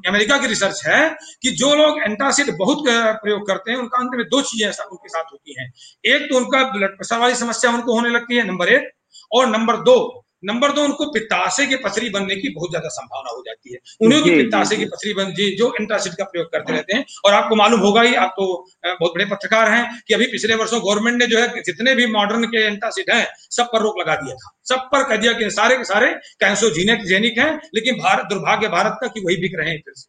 [0.08, 1.08] अमेरिका की रिसर्च है
[1.42, 5.32] कि जो लोग एंटासिड बहुत प्रयोग करते हैं, उनका अंत में दो चीज़ें उनके साथ
[5.32, 5.72] होती हैं।
[6.04, 8.90] एक तो उनका ब्लड प्रेशर वाली समस्या उनको होने लगती है, नंबर एक।
[9.32, 13.42] और नंबर दो नंबर दो उनको पित्ताशय की पथरी बनने की बहुत ज़्यादा संभावना हो
[13.46, 16.96] जाती है। उन्हें की पित्ताशय की पथरी बन जी जो एंटासिड का प्रयोग करते रहते
[16.96, 18.46] हैं। और आपको मालूम होगा ही आप तो
[18.84, 22.44] बहुत बड़े पत्रकार हैं कि अभी पिछले वर्षों गवर्नमेंट ने जो है जितने भी मॉडर्न
[22.46, 25.76] के एंटासिड हैं सब पर रोक लगा दिया था। सब पर कह दिया कि सारे
[25.76, 29.80] के सारे कैंसोजीनिक जेनिक हैं लेकिन भारत दुर्भाग्य भारत का कि वही बिक रहे हैं
[29.80, 30.08] फिर से।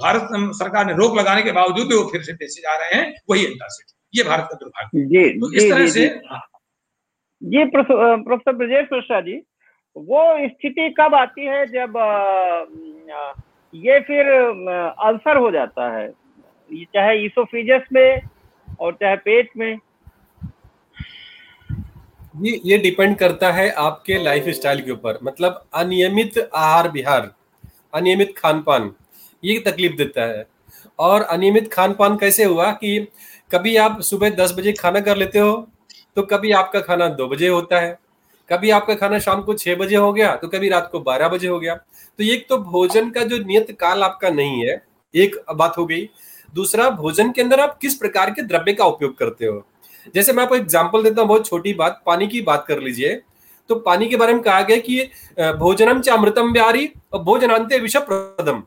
[0.00, 3.14] भारत सरकार ने रोक लगाने के बावजूद भी वो फिर से बेचे जा रहे हैं
[3.30, 6.06] वही एंटासिड ये भारत का दुर्भाग्य। तो इस तरह से
[7.42, 9.34] जी। प्रोफेसर ब्रजेश मिश्रा जी
[9.98, 11.96] वो स्थिति कब आती है जब
[13.74, 14.26] ये फिर
[15.00, 16.08] अल्सर हो जाता है?
[16.70, 18.20] चाहे ईसोफिजस में
[18.80, 19.78] और चाहे पेट में।
[22.36, 27.30] ये ये डिपेंड करता है आपके लाइफ स्टाइल के ऊपर। मतलब अनियमित आहार विहार,
[27.94, 28.90] अनियमित खान पान
[29.42, 30.46] ये तकलीफ़ देता है।
[30.98, 32.98] और अनियमित खान पान कैसे हुआ कि
[33.50, 35.52] कभी आप सुबह दस बजे खाना कर लेते हो
[36.16, 37.98] तो कभी आपका खाना दो बजे होता है।
[38.48, 41.48] कभी आपका खाना शाम को छह बजे हो गया तो कभी रात को बारह बजे
[41.48, 44.82] हो गया। तो एक तो भोजन का जो नियत काल आपका नहीं है,
[45.14, 46.08] एक बात हो गई।
[46.54, 49.64] दूसरा, भोजन के अंदर आप किस प्रकार के द्रव्य का उपयोग करते हो?
[50.14, 53.20] जैसे मैं आपको एग्ज़ाम्पल देता हूँ, बहुत छोटी बात, पानी की बात कर लीजिए।
[53.70, 55.02] तो पानी के बारे में कहा गया कि
[55.58, 58.62] भोजनम च अमृतम ब्यारी और भोजनांत विष प्रदम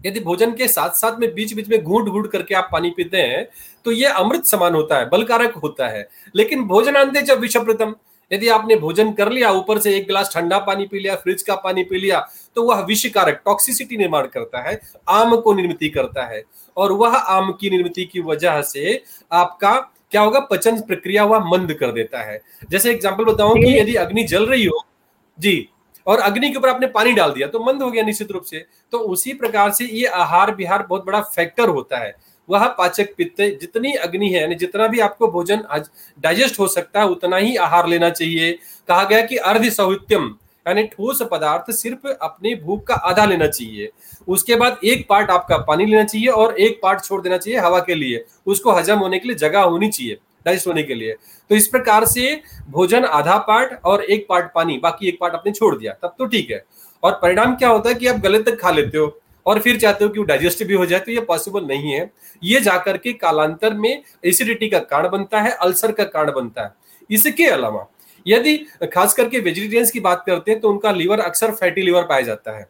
[0.00, 3.18] यदि भोजन के साथ साथ में बीच बीच में घूट घूट करके आप पानी पीते
[3.18, 3.46] हैं
[3.84, 7.94] तो ये अमृत समान होता है, बलकारक होता है। लेकिन भोजनांत जब विषप्रतम
[8.30, 11.54] यदि आपने भोजन कर लिया, ऊपर से एक गिलास ठंडा पानी पी लिया, फ्रिज का
[11.56, 12.20] पानी पी लिया
[12.56, 16.42] तो वह विषकारक टॉक्सिसिटी निर्माण करता है, आम को निर्मित करता है
[16.76, 19.74] और वह आम की निर्मित की वजह से आपका
[20.12, 20.40] क्या होगा?
[20.42, 24.64] पचन प्रक्रिया वह मंद कर देता है। जैसे एग्ज़ाम्पल बताऊँ कि यदि अग्नि जल रही
[24.64, 24.84] हो,
[25.38, 25.68] जी,
[26.06, 28.64] और अग्नि के ऊपर आपने पानी डाल दिया तो मंद हो गया निश्चित रूप से
[28.92, 32.14] तो उसी प्रकार से ये आहार विहार बहुत बड़ा फैक्टर होता है।
[32.48, 35.64] वह पाचक पित्त, जितनी अग्नि है, यानी जितना भी आपको भोजन
[36.20, 38.52] डाइजेस्ट हो सकता है, उतना ही आहार लेना चाहिए।
[38.88, 40.34] कहा गया कि अर्ध सौत्यम
[40.66, 43.88] यानी ठोस पदार्थ सिर्फ़ अपनी भूख का आधा लेना चाहिए।
[44.28, 47.78] उसके बाद एक पार्ट आपका पानी लेना चाहिए और एक पार्ट छोड़ देना चाहिए हवा
[47.80, 50.14] के लिए। उसको हजम होने के लिए जगह होनी चाहिए
[50.46, 51.14] डाइजेस्ट होने के लिए।
[51.50, 55.52] तो इस प्रकार से भोजन आधा पार्ट और एक पार्ट पानी, बाकी एक पार्ट आपने
[55.52, 56.64] छोड़ दिया, तब तो ठीक है।
[57.02, 59.06] और परिणाम क्या होता है कि आप गले तक खा लेते हो।
[59.48, 62.10] और फिर चाहते हो कि वो डाइजेस्ट भी हो जाए तो ये पॉसिबल नहीं है।
[62.42, 66.72] ये जाकर के कालांतर में एसिडिटी का कारण बनता है अल्सर का कारण बनता है।
[67.10, 67.86] इसके अलावा,
[68.26, 68.56] यदि
[68.94, 72.58] खास करके वेजिटेरियंस की बात करते हैं तो उनका लीवर अक्सर फैटी लीवर पाया जाता
[72.58, 72.66] है।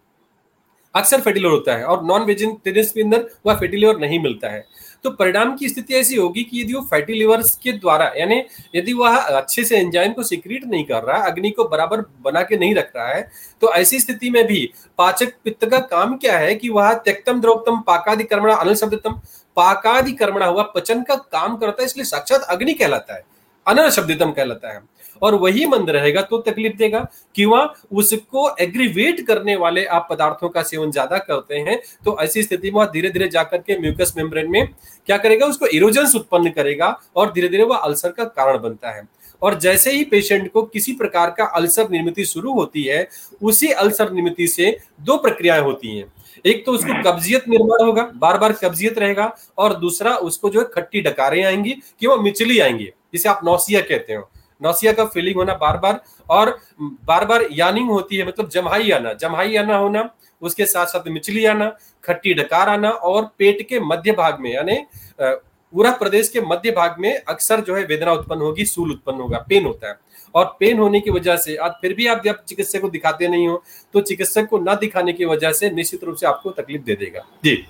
[0.94, 4.48] अक्सर फैटी लीवर होता है और नॉन वेजिटेरियंस के अंदर वह फैटी लीवर नहीं मिलता
[4.48, 4.64] है।
[5.04, 8.42] तो परिणाम की स्थिति ऐसी होगी कि यदि वो फैटी लिवर के द्वारा, यानी
[8.74, 12.56] यदि वह अच्छे से एंजाइम को सिक्रीट नहीं कर रहा, अग्नि को बराबर बना के
[12.56, 13.28] नहीं रख रहा है
[13.62, 17.80] तो ऐसी स्थिति में भी पाचक पित्त का काम क्या है कि वह त्यक्तम द्रौतम
[17.86, 19.20] पाकादि कर्मणा अनल शब्दतम
[19.56, 23.24] पाकादि हुआ पचन का काम करता है, इसलिए साक्षात अग्नि कहलाता है
[23.66, 24.80] अनल शब्दितम कहलाता है।
[25.22, 27.00] और वही मंद रहेगा तो तकलीफ़ देगा।
[27.34, 27.66] क्यों?
[27.92, 32.84] उसको एग्रीवेट करने वाले आप पदार्थों का सेवन ज़्यादा करते हैं तो ऐसी स्थिति में
[32.88, 34.66] धीरे धीरे जाकर के म्यूकस मेम्ब्रेन में
[35.08, 35.46] क्या करेगा?
[35.46, 39.06] उसको इरोजन उत्पन्न करेगा और धीरे धीरे वह अल्सर का कारण बनता है।
[39.42, 43.08] और जैसे ही पेशेंट को किसी प्रकार का अल्सर निर्मित शुरू होती है,
[43.42, 46.12] उसी अल्सर निर्मित से दो प्रक्रियाएँ होती हैं।
[46.44, 50.66] एक तो उसको कब्जियत निर्माण होगा बार बार कब्जियत रहेगा और दूसरा उसको जो है
[50.74, 54.28] खट्टी डकारें आएँगी कि वो मिचली आएँगी, जिसे आप नौसिया कहते हो।
[54.60, 59.12] नौसिया का फीलिंग होना बार बार और बार बार यानिंग होती है मतलब जमहाई आना
[59.12, 60.08] जमहाई आना होना
[60.42, 61.68] उसके साथ साथ मिचली आना
[62.04, 64.76] खट्टी डकार आना और पेट के मध्य भाग में यानी
[65.20, 69.38] पूरा प्रदेश के मध्य भाग में अक्सर जो है वेदना उत्पन्न होगी सूल उत्पन्न होगा
[69.48, 69.98] पेन होता है।
[70.34, 73.46] और पेन होने की वजह से आज फिर भी आप जब चिकित्सक को दिखाते नहीं
[73.48, 73.62] हो
[73.94, 77.24] तो चिकित्सक को न दिखाने की वजह से निश्चित रूप से आपको तकलीफ़ दे देगा।
[77.44, 77.64] जी।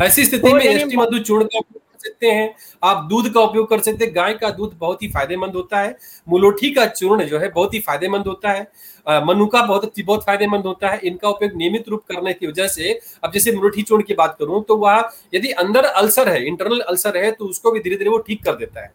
[0.00, 1.60] ऐसी स्थिति में एस टी मधु चूर्ण का
[2.04, 5.54] सकते हैं। आप दूध का उपयोग कर सकते हैं। गाय का दूध बहुत ही फ़ायदेमंद
[5.54, 8.62] होता है। मुलोठी का चूर्ण जो है बहुत ही फ़ायदेमंद होता है।
[9.06, 13.32] मनुका बहुत बहुत फ़ायदेमंद होता है। इनका उपयोग नियमित रूप करने की वजह से, अब
[13.32, 15.02] जैसे मुलोठी चूर्ण की बात करूँ तो वह
[15.34, 18.56] यदि अंदर अल्सर है इंटरनल अल्सर है तो उसको भी धीरे धीरे वो ठीक कर
[18.56, 18.92] देता है।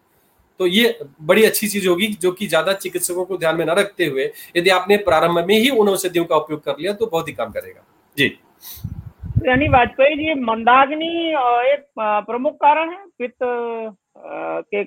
[0.59, 4.05] तो ये बड़ी अच्छी चीज़ होगी, जो कि ज़्यादा चिकित्सकों को ध्यान में न रखते
[4.05, 7.33] हुए, यदि आपने प्रारंभ में ही उन औषधियों का उपयोग कर लिया तो बहुत ही
[7.33, 7.85] काम करेगा।
[8.17, 8.37] जी।
[9.45, 11.07] यानी वाजपेयी जी मंदाग्नि
[11.73, 13.37] एक प्रमुख कारण है पित्त
[14.73, 14.83] के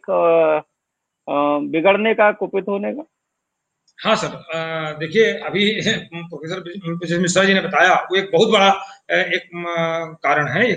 [1.71, 3.05] बिगड़ने का, कुपित होने का।
[3.99, 4.29] हाँ सर
[4.99, 5.81] देखिए, अभी
[6.15, 8.69] प्रोफेसर मिश्रा जी ने बताया, वो एक बहुत बड़ा
[9.11, 9.49] एक
[10.25, 10.73] कारण है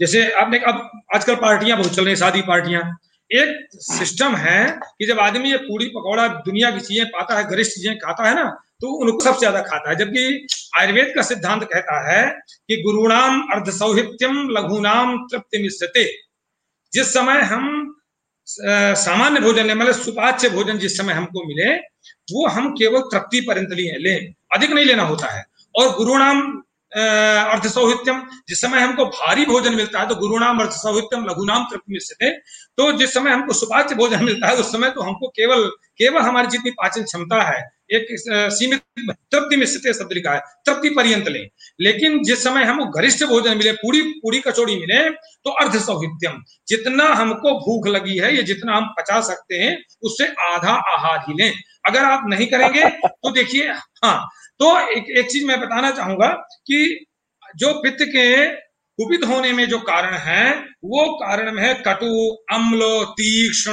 [0.00, 2.82] जैसे आपने, अब आजकल पार्टियाँ बहुत चल रही शादी पार्टियाँ।
[3.30, 7.72] एक सिस्टम है कि जब आदमी ये पूरी पकौड़ा दुनिया की चीज़ें पाता है, गरिष्ठ
[7.72, 10.46] चीज़ें खाता है ना तो उनको सबसे ज़्यादा खाता है। जबकि
[10.78, 12.22] आयुर्वेद का सिद्धांत कहता है
[12.68, 16.04] कि गुरुणाम अर्ध सौहित्यम लघुनाम तृप्ति मिश्रते
[16.92, 17.64] जिस समय हम
[18.48, 21.74] सामान्य भोजन ले मतलब सुपाच्य भोजन जिस समय हमको मिले,
[22.28, 24.14] वो हम केवल तृप्ति पर्यंत ले।
[24.54, 26.42] अधिक नहीं लेना होता है। और गुरुणाम
[26.92, 31.92] अर्थ सौहित्यम जिस समय हमको भारी भोजन मिलता है तो गुरुनाम अर्थ सौहित्यम लघुनाम तृप्ति
[31.92, 32.30] मिश्रते
[32.78, 35.66] तो जिस समय हमको सुपाच्य भोजन मिलता है, उस समय तो हमको केवल
[35.98, 37.60] केवल हमारी जितनी पाचन क्षमता है
[37.90, 38.06] एक
[38.52, 38.80] सीमित,
[39.30, 41.38] तृप्ति में शब्द लिखा है, तृप्ति पर्यंत ले।
[41.80, 47.04] लेकिन जिस समय हमको गरिष्ठ भोजन मिले, पूरी पूरी कचौड़ी मिले तो अर्ध सौहित्यम जितना
[47.14, 51.52] हमको भूख लगी है, ये जितना हम पचा सकते हैं, उससे आधा आहार ही लें।
[51.86, 53.68] अगर आप नहीं करेंगे तो देखिए
[54.04, 54.28] हाँ
[54.60, 56.28] तो एक एक चीज़ मैं बताना चाहूँगा
[56.66, 57.06] कि
[57.56, 58.46] जो पित्त के
[58.98, 62.80] कुपित होने में जो कारण है, वो कारण है कटु, अम्ल,
[63.12, 63.72] तीक्ष्ण,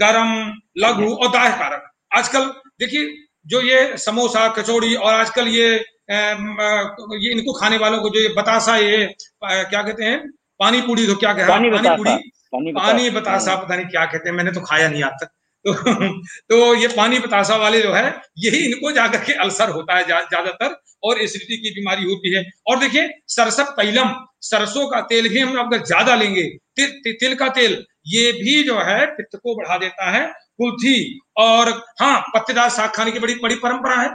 [0.00, 0.30] गरम,
[0.78, 2.44] लघु और दाह कारक। आजकल
[2.80, 3.04] देखिए
[3.46, 5.68] जो ये समोसा कचौड़ी और आजकल ये
[6.06, 9.06] ये इनको खाने वालों को जो ये बतासा ये
[9.44, 10.18] क्या कहते हैं?
[10.60, 14.36] पानी पूरी तो क्या कहते हैं पानी पूड़ी पानी बतासा। पता नहीं क्या कहते हैं
[14.36, 15.28] मैंने तो खाया नहीं आज तक।
[15.64, 15.72] तो
[16.50, 18.04] तो ये पानी बतासा वाले जो है
[18.38, 22.78] यही इनको जाकर के अल्सर होता है ज़्यादातर और एसिडिटी की बीमारी होती है। और
[22.78, 27.48] देखिए सरसत तैलम सरसों का तेल भी हम अगर ज़्यादा लेंगे ति, ति, तिल का
[27.50, 30.24] तेल ये भी जो है पित्त को बढ़ा देता है
[30.58, 31.68] कुल्थी और
[32.00, 34.08] हाँ पत्तेदार साग खाने की बड़ी बड़ी परंपरा है।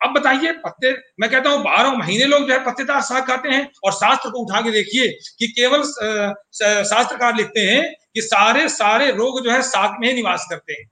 [0.00, 3.68] अब बताइए पत्ते मैं कहता हूँ बारह महीने लोग जो है पत्तेदार साग खाते हैं।
[3.84, 5.82] और शास्त्र को उठा के देखिए कि केवल
[6.84, 7.82] शास्त्रकार लिखते हैं
[8.14, 10.88] कि सारे सारे रोग जो है साग में ही निवास करते हैं।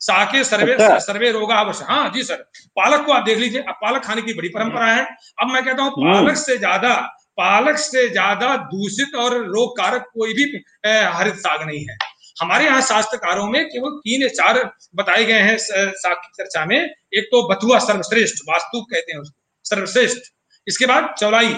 [0.00, 2.36] साके सर्वे अच्छा। सर्वे रोग अवश्य। हाँ जी सर।
[2.76, 5.04] पालक को आप देख लीजिए अब पालक खाने की बड़ी परंपरा है।
[5.42, 6.94] अब मैं कहता हूँ हम्म। पालक से ज़्यादा
[7.38, 10.44] पालक से ज़्यादा दूषित और रोग कारक कोई भी
[10.86, 11.96] हरित साग नहीं है।
[12.36, 14.62] हमारे यहाँ शास्त्रकारों में केवल तीन चार
[14.94, 20.32] बताए गए हैं की चर्चा में। एक तो बथुआ सर्वश्रेष्ठ, वास्तु कहते हैं उसको, सर्वश्रेष्ठ।
[20.66, 21.54] इसके बाद चौलाई,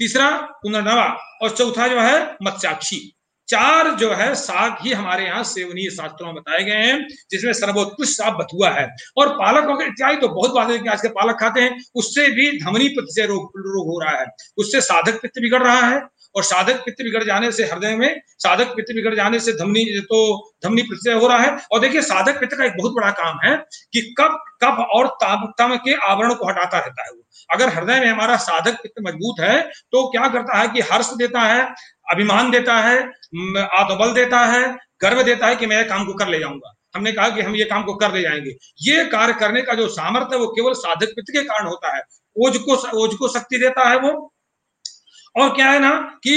[0.00, 0.30] तीसरा
[0.62, 1.06] पुनर्नवा,
[1.42, 3.16] और चौथा जो है मत्स्याक्षी।
[3.48, 8.12] चार जो है साग ही हमारे यहाँ सेवनीय शास्त्रों में बताए गए हैं, जिसमें सर्वोत्कृष्ट
[8.12, 11.36] साग बथुआ है। और पालक वगैरह इत्यादि तो बहुत बात है कि आज के पालक
[11.40, 15.40] खाते हैं, उससे भी धमनी पित्त से रोग रोग हो रहा है। उससे साधक पित्त
[15.40, 16.00] बिगड़ रहा है
[16.34, 20.20] और साधक पित्त बिगड़ जाने से हृदय में, साधक पित्त बिगड़ जाने से धमनी तो
[20.64, 23.56] धमनी प्रत्यय हो रहा है। और देखिए, साधक पित्त का एक बहुत बड़ा काम है
[23.92, 25.06] कि कब कब और
[25.58, 29.40] तम के आवरण को हटाता रहता है वो। अगर हृदय में हमारा साधक पित्त मज़बूत
[29.40, 31.62] है तो क्या करता है कि हर्ष देता है,
[32.12, 34.62] अभिमान देता है आत्मबल देता है,
[35.02, 37.64] गर्व देता है कि मैं काम को कर ले जाऊँगा। हमने कहा कि हम ये
[37.64, 41.12] काम को कर ले जाएँगे। ये कार्य करने का जो सामर्थ्य है, वो केवल साधक
[41.16, 42.02] पित्त के कारण होता है।
[42.36, 44.12] ओज को ओज को शक्ति देता है वो
[45.34, 45.90] और क्या है ना
[46.24, 46.30] कि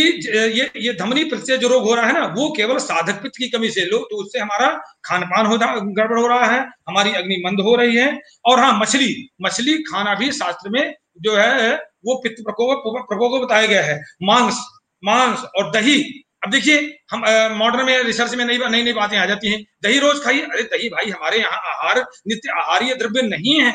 [0.53, 3.49] ये ये धमनी प्रत्यय जो रोग हो रहा है ना, वो केवल साधक पित्त की
[3.49, 4.67] कमी से लोग तो उससे हमारा
[5.05, 8.77] खान पान हो गड़बड़ हो रहा है, हमारी अग्नि मंद हो रही है। और हाँ
[8.79, 14.01] मछली मछली खाना भी शास्त्र में जो है, वो पित्त प्रकोप प्रकोप बताया गया है।
[14.23, 14.59] मांस
[15.03, 16.01] मांस और दही।
[16.45, 16.77] अब देखिए,
[17.11, 17.23] हम
[17.57, 20.63] मॉडर्न में रिसर्च में नई नई नई बातें आ जाती हैं। दही रोज खाइए। अरे
[20.65, 23.73] दही भाई, हमारे यहाँ आहार, नित्य आहार्य द्रव्य नहीं है।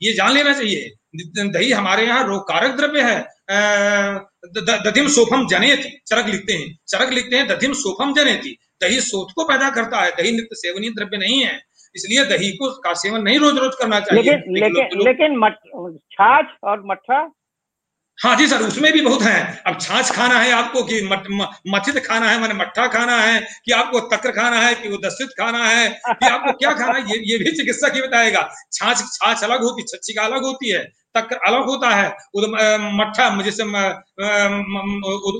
[0.00, 0.90] ये जान लेना चाहिए।
[1.48, 7.36] दही हमारे यहाँ रोग कारक द्रव्य है। दधिम सोफम जनेती चरक लिखते हैं। चरक लिखते
[7.36, 11.42] हैं दधिम सोफम जनेती। दही सोच को पैदा करता है। दही नित्य सेवनीय द्रव्य नहीं
[11.44, 11.58] है।
[11.94, 16.82] इसलिए दही को का सेवन नहीं रोज रोज करना चाहिए। लेकिन लेकिन लेकिन छाछ और
[16.86, 17.28] मठा?
[18.18, 21.00] हाँ जी सर उसमें भी बहुत है। अब छाछ खाना है आपको कि
[21.68, 25.28] मथित खाना है मैंने मट्ठा खाना है कि आपको तक्र खाना है कि वो दस्तित
[25.40, 29.44] खाना है कि आपको क्या खाना है ये ये भी चिकित्सक ही बताएगा। छाछ छाछ
[29.44, 30.82] अलग होती छच्छी का अलग होती है।
[31.14, 32.08] तक अलग होता है।
[32.96, 33.62] मट्ठा जैसे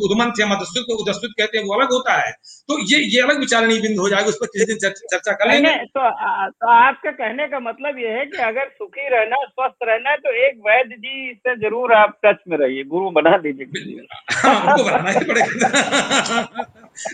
[0.04, 2.30] उदमंत या मदस्तुत उदस्तुत कहते हैं वो अलग होता है।
[2.68, 5.70] तो ये ये अलग विचारणी बिंदु हो जाएगा उस पर किसी दिन चर्चा कर लेंगे।
[5.70, 6.10] तो,
[6.50, 10.32] तो आपका कहने का मतलब ये है कि अगर सुखी रहना स्वस्थ रहना है तो
[10.46, 15.10] एक वैद्य जी से ज़रूर आप टच में रहिए। गुरु बना दीजिए हाँ, उनको बनाना
[15.10, 15.68] ही पड़ेगा।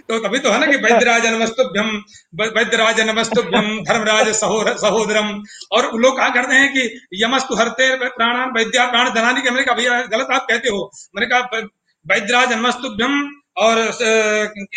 [0.08, 1.88] तो तभी तो है ना कि वैद्यराज नमस्तुभ्यम
[2.56, 5.28] वैद्यराज नमस्तुभ्यम धर्मराज सहोदरम
[5.72, 9.74] और लोग कहा करते हैं कि यमस्तु हरते प्राणान वैद्या प्राण धनानी के। मैंने कहा
[9.74, 11.60] भैया गलत आप कहते हो। मैंने कहा
[12.06, 13.22] वैद्यराज नमस्तुभ्यम
[13.64, 13.78] और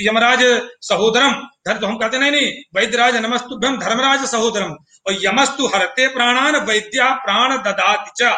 [0.02, 0.44] यमराज
[0.88, 1.32] सहोदरम
[1.68, 4.76] धर तो हम कहते नहीं नहीं वैद्यराज नमस्तुभ्यम धर्मराज सहोदरम
[5.08, 8.32] और यमस्तु हरते प्राणान वैद्या प्राण ददाति अच्छा,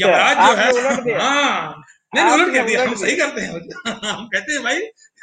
[0.00, 3.50] यमराज जो है हाँ। नहीं उलट कर दिया। हम सही करते हैं।
[4.04, 4.80] हम कहते हैं भाई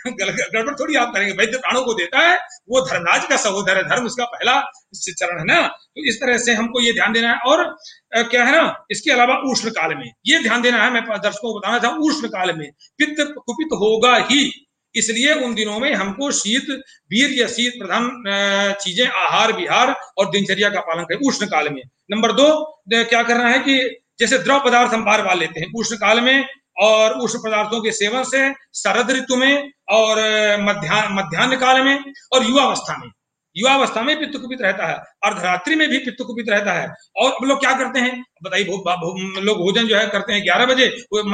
[0.08, 2.38] गड़बड़ थोड़ी आप करेंगे। वैद्य प्राणों को देता है,
[2.70, 4.60] वो धर्मराज का सहोदर है, धर्म उसका पहला
[4.96, 5.62] चरण है ना?
[5.68, 7.64] तो इस तरह से हमको ये ध्यान देना है। और
[8.14, 8.86] क्या है ना?
[8.92, 12.28] इसके अलावा उष्ण काल में, ये ध्यान देना है, मैं दर्शकों को बताना था उष्ण
[12.30, 14.52] काल में पित्त कुपित होगा ही।
[14.96, 16.70] इसलिए उन दिनों में हमको शीत,
[17.12, 21.82] वीर या शीत प्रधान चीज़ें, आहार, विहार और दिनचर्या का पालन करें उष्ण काल में।
[22.12, 22.48] नंबर दो
[22.90, 23.78] क्या करना है कि
[24.20, 27.92] जैसे द्रव पदार्थ हम बार बार लेते हैं उष्ण काल में और उष्ण पदार्थों के
[27.92, 30.18] सेवन से शरद ऋतु में और
[30.62, 33.10] मध्यान्ह मध्यान्ह काल में और युवावस्था में।
[33.56, 37.60] युवावस्था में पित्त कुपित रहता है। अर्धरात्रि में भी पित्त कुपित रहता है। और लोग
[37.60, 38.24] क्या करते हैं?
[38.44, 40.88] बताइए भो, भो, लोग भोजन जो है करते हैं ग्यारह बजे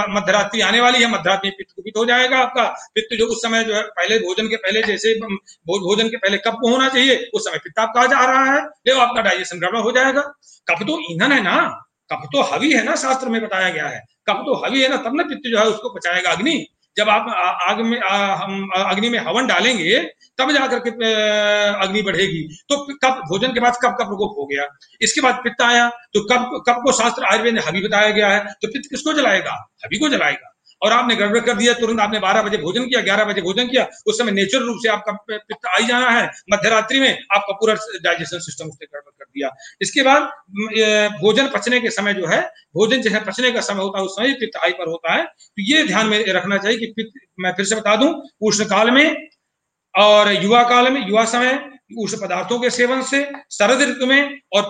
[0.10, 2.64] मध्यरात्रि आने वाली है मध्यरात्रि में पित्त कुपित हो जाएगा आपका।
[2.96, 6.58] पित्त जो उस समय जो है पहले भोजन के पहले जैसे भोजन के पहले कब
[6.66, 10.22] होना चाहिए उस समय पित्त आपका जा रहा है ले आपका डाइजेशन गड़बड़ हो जाएगा।
[10.70, 14.02] कब तो ईंधन है ना। कब तो हवी है ना शास्त्र में बताया गया है।
[14.30, 16.66] कब तो हवी है ना तब ना पित्त जो है उसको बचाएगा अग्नि।
[16.98, 17.26] जब आप
[17.70, 19.98] आग में आ, हम अग्नि में हवन डालेंगे
[20.40, 20.90] तब जाकर के
[21.84, 24.68] अग्नि बढ़ेगी। तो कब भोजन के बाद कब का प्रकोप हो गया।
[25.02, 28.40] इसके बाद पित्त आया तो कब कब को शास्त्र आयुर्वेद ने हवि बताया गया है।
[28.62, 29.52] तो पित्त किसको जलाएगा?
[29.86, 33.26] हवि को जलाएगा। और आपने गड़बड़ कर दिया, तुरंत आपने 12 बजे भोजन किया 11
[33.26, 37.00] बजे भोजन किया, उस समय नेचुरल रूप से आपका पित्त आई जाना है मध्य रात्रि
[37.00, 37.74] में आपका पूरा
[38.04, 39.50] डाइजेशन सिस्टम उसने गड़बड़ कर दिया।
[39.82, 40.22] इसके बाद
[41.22, 42.42] भोजन पचने के समय जो है,
[42.76, 45.24] भोजन जो है पचने का समय होता है, उस समय पित्त आई हाइपर होता है
[45.24, 48.92] तो ये ध्यान में रखना चाहिए कि पित्त, मैं फिर से बता दूँ उष्ण काल
[48.92, 49.28] में
[49.96, 51.54] और युवा काल में, युवा समय
[51.92, 54.64] उष्ण पदार्थों के सेवन से शरद ऋतु में और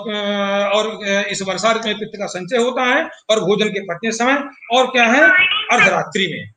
[0.73, 4.43] और इस वर्षा ऋतु में पित्त का संचय होता है और भोजन के पचने समय
[4.73, 5.21] और क्या है?
[5.71, 6.51] अर्धरात्रि में।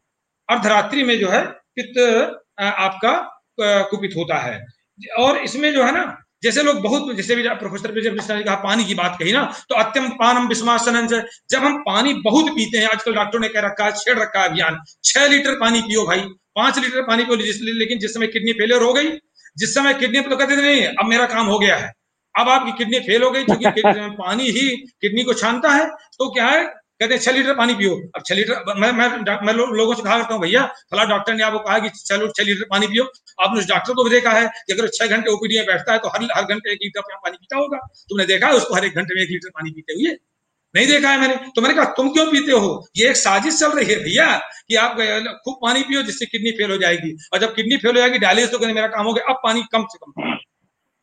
[0.49, 1.45] अर्धरात्रि में जो है
[1.77, 1.99] पित्त
[2.61, 3.15] आपका
[3.61, 4.59] कुपित होता है।
[5.19, 8.55] और इसमें जो है ना, जैसे लोग बहुत, जैसे भी प्रोफेसर विजय मिश्रा ने कहा
[8.57, 12.89] पानी की बात कही ना तो अत्यम पानम विस्मासन जब हम पानी बहुत पीते हैं,
[12.89, 16.21] आजकल डॉक्टरों ने कह रखा है, छेड़ रखा है अभियान, छह लीटर पानी पियो भाई,
[16.57, 17.37] पाँच लीटर पानी पियो,
[17.75, 19.11] लेकिन जिस समय किडनी फेलियर हो गई
[19.57, 21.93] जिस समय किडनी पर कहते थे नहीं अब मेरा काम हो गया है।
[22.35, 23.83] अब आपकी किडनी फेल हो गई क्योंकि
[24.19, 24.69] पानी ही
[25.01, 26.65] किडनी को छानता है तो क्या है?
[27.01, 29.09] कहते हैं छह लीटर पानी पियो। अब छह लीटर मैं मैं
[29.47, 32.27] मैं लो, लोगों से कहा करता हूँ भैया फला डॉक्टर ने आपको कहा कि चलो
[32.31, 33.05] छह लीटर पानी पियो।
[33.45, 35.99] आपने उस डॉक्टर को भी देखा है कि अगर छह घंटे ओपीडी में बैठता है
[35.99, 37.79] तो हर हर घंटे एक लीटर पानी पीता होगा।
[38.09, 40.17] तुमने देखा है उसको हर एक घंटे में एक लीटर पानी पीते हुए
[40.75, 41.35] नहीं देखा है मैंने?
[41.57, 42.69] तो मैंने कहा, तुम क्यों पीते हो?
[42.97, 44.27] ये एक साजिश चल रही है भैया,
[44.69, 44.97] कि आप
[45.45, 48.51] खूब पानी पियो, जिससे किडनी फेल हो जाएगी। और जब किडनी फेल हो जाएगी डायलिसिस
[48.51, 50.39] तो कहते मेरा काम हो गया, अब पानी कम से कम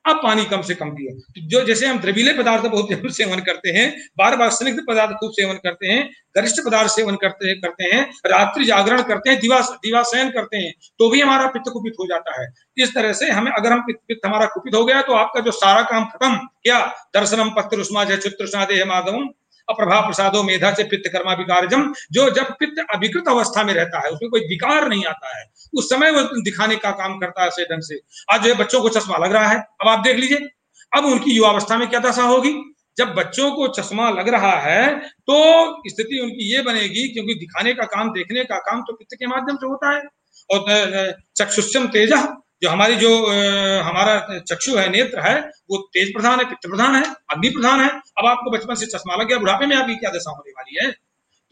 [0.06, 3.70] अब पानी कम से कम पियो। तो जो, जैसे हम द्रवीले पदार्थ बहुत सेवन करते
[3.70, 3.88] हैं
[4.18, 6.06] बार बार स्निग्ध पदार्थ खूब सेवन करते हैं,
[6.38, 10.72] गरिष्ठ पदार्थ सेवन करते हैं करते हैं, रात्रि जागरण करते हैं, दिवा दिवाशयन करते हैं
[11.00, 12.48] तो भी हमारा पित्त कुपित हो जाता है।
[12.78, 15.82] इस तरह से हमें, अगर हम पित्त हमारा कुपित हो गया तो आपका जो सारा
[15.84, 16.80] काम खत्म। क्या?
[17.14, 19.28] दर्शनम पत्र उष्मा जय चित्र माधवम।
[19.70, 24.10] अप्रभा प्रसादो मेधा से पित्त कर्मा विकारजम, जो जब पित्त अभिकृत अवस्था में रहता है,
[24.12, 25.44] उसमें कोई विकार नहीं आता है,
[25.74, 28.00] उस समय वो दिखाने का काम करता है ढंग से।
[28.32, 30.48] आज जो है बच्चों को चश्मा लग रहा है, अब आप देख लीजिए,
[30.92, 32.54] अब उनकी युवावस्था में क्या दशा होगी?
[32.98, 37.84] जब बच्चों को चश्मा लग रहा है तो स्थिति उनकी ये बनेगी, क्योंकि दिखाने का
[37.86, 40.02] काम, देखने का काम तो पित्त के माध्यम से होता है।
[40.50, 42.22] और चक्षुष्यम तेजा
[42.62, 45.40] जो हमारी जो आ, हमारा चक्षु है नेत्र है
[45.70, 49.16] वो तेज प्रधान है पित्त प्रधान है अग्नि प्रधान है। अब आपको बचपन से चश्मा
[49.16, 50.92] लग गया बुढ़ापे में आपकी क्या दशा होने वाली है?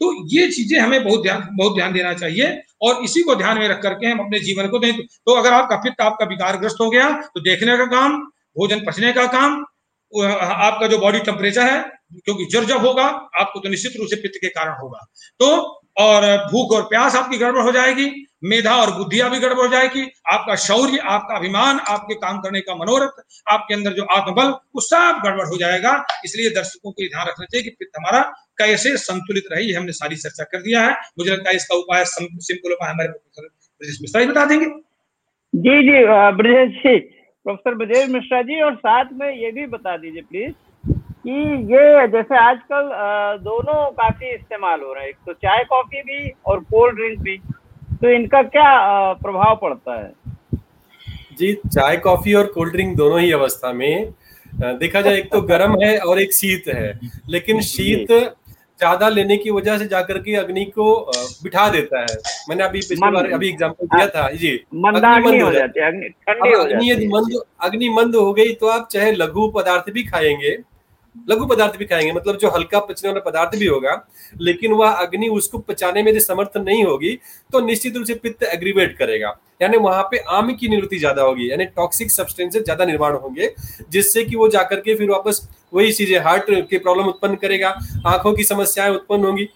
[0.00, 2.48] तो ये चीज़ें हमें बहुत ध्यान बहुत ध्यान देना चाहिए
[2.82, 5.76] और इसी को ध्यान में रख करके हम अपने जीवन को दें तो अगर आपका
[5.76, 8.18] पित्त आपका विकारग्रस्त हो गया तो देखने का काम
[8.58, 9.64] भोजन पचने का काम
[10.12, 11.80] आपका जो बॉडी टेम्परेचर है
[12.16, 13.04] क्योंकि जर जब होगा
[13.40, 15.06] आपको तो निश्चित रूप से पित्त के कारण होगा।
[15.40, 15.48] तो
[15.96, 18.06] और भूख और प्यास आपकी गड़बड़ हो जाएगी,
[18.44, 22.74] मेधा और बुद्धिया भी गड़बड़ हो जाएगी, आपका शौर्य, आपका अभिमान, आपके काम करने का
[22.74, 25.92] मनोरथ, आपके अंदर जो आत्मबल, वो सब गड़बड़ हो जाएगा।
[26.24, 28.20] इसलिए दर्शकों को ध्यान रखना चाहिए कि पित्त हमारा
[28.58, 32.72] कैसे संतुलित रही हमने सारी चर्चा कर दिया है। मुझे लगता है इसका उपाय सिंपल
[32.72, 36.04] उपाय हमारे ब्रजेश मिश्रा जी बता देंगे। जी जी
[36.36, 36.98] ब्रजेश जी
[37.46, 40.52] प्रोफेसर ब्रजेश मिश्रा जी, और साथ में ये भी बता दीजिए प्लीज़
[41.26, 41.32] कि
[41.72, 42.90] ये जैसे आजकल
[43.44, 47.36] दोनों काफ़ी इस्तेमाल हो रहे हैं। एक तो चाय कॉफ़ी भी और कोल्ड ड्रिंक भी।
[47.92, 50.12] तो इनका क्या प्रभाव पड़ता है?
[51.38, 54.12] जी चाय कॉफ़ी और कोल्ड ड्रिंक दोनों ही अवस्था में
[54.52, 56.92] देखा जाए एक तो गर्म है और एक शीत है।
[57.28, 58.12] लेकिन शीत
[58.78, 60.88] ज़्यादा लेने की वजह से जाकर के अग्नि को
[61.42, 62.16] बिठा देता है।
[62.48, 64.54] मैंने अभी पिछली बार अभी एग्जांपल दिया था। जी
[64.86, 69.90] अग्नि हो जाती है। अग्नि मंद अग्नि मंद हो गई तो आप चाहे लघु पदार्थ
[69.92, 70.56] भी खाएँगे।
[71.30, 73.94] लघु पदार्थ भी खाएँगे मतलब जो हल्का पचने वाला पदार्थ भी होगा,
[74.40, 77.18] लेकिन वह अग्नि उसको पचाने में समर्थ नहीं होगी
[77.50, 81.50] तो निश्चित रूप से पित्त एग्रीवेट करेगा। यानी वहाँ पे आम की निवृत्ति ज़्यादा होगी,
[81.50, 83.52] यानी टॉक्सिक सब्सटेंसेस ज़्यादा निर्माण होंगे,
[83.90, 87.68] जिससे कि वो जाकर के फिर वापस वही चीज़ें हार्ट की प्रॉब्लम उत्पन्न करेगा,
[88.06, 89.48] आँखों की समस्याएँ उत्पन्न होंगी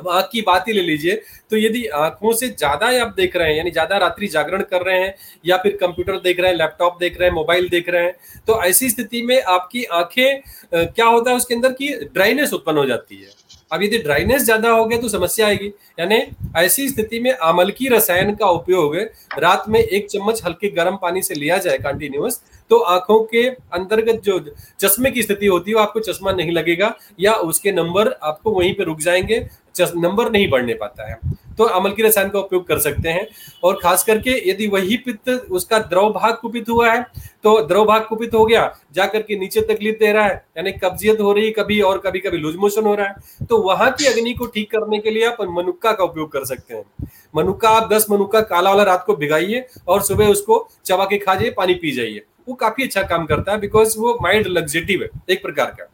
[0.00, 1.14] अब आँख की बात ही ले लीजिए।
[1.50, 5.00] तो यदि आँखों से ज़्यादा आप देख रहे हैं, यानी ज़्यादा रात्रि जागरण कर रहे
[5.00, 8.14] हैं, या फिर कंप्यूटर देख रहे हैं, लैपटॉप देख रहे हैं, मोबाइल देख रहे हैं
[8.46, 10.40] तो ऐसी स्थिति में आपकी आँखें
[10.72, 13.38] क्या होता है उसके अंदर की ड्राइनेस उत्पन्न हो जाती है।
[13.70, 15.66] अब यदि ड्राइनेस ज़्यादा हो गया तो समस्या आएगी।
[15.98, 16.16] यानी
[16.58, 18.96] ऐसी स्थिति में अमलकी रसायन का उपयोग
[19.38, 22.40] रात में एक चम्मच हल्के गर्म पानी से लिया जाए कंटिन्यूस
[22.70, 24.38] तो आँखों के अंतर्गत जो
[24.80, 28.74] चश्मे की स्थिति होती है, वो आपको चश्मा नहीं लगेगा या उसके नंबर आपको वहीं
[28.74, 29.48] पे रुक जाएँगे
[29.80, 31.18] नंबर नहीं बढ़ने पाता है।
[31.58, 33.26] तो अमल की रसायन का उपयोग कर सकते हैं
[33.64, 37.02] और खास करके यदि वही पित्त उसका द्रव भाग कुपित हुआ है
[37.44, 38.62] तो द्रव भाग कुपित हो गया,
[38.94, 42.20] जाकर के नीचे तकलीफ़ दे रहा है, यानी कब्जियत हो रही है कभी और कभी
[42.20, 45.24] कभी लूज मोशन हो रहा है तो वहाँ की अग्नि को ठीक करने के लिए
[45.26, 49.16] आप मनुक्का का उपयोग कर सकते हैं। मनुक्का, आप दस मनुक्का काला वाला रात को
[49.16, 53.24] भिगाइए और सुबह उसको चबा के खा जाइए पानी पी जाइए। वो काफ़ी अच्छा काम
[53.26, 55.86] करता है बिकॉज़ वो माइंड लग्जेटिव है एक प्रकार का।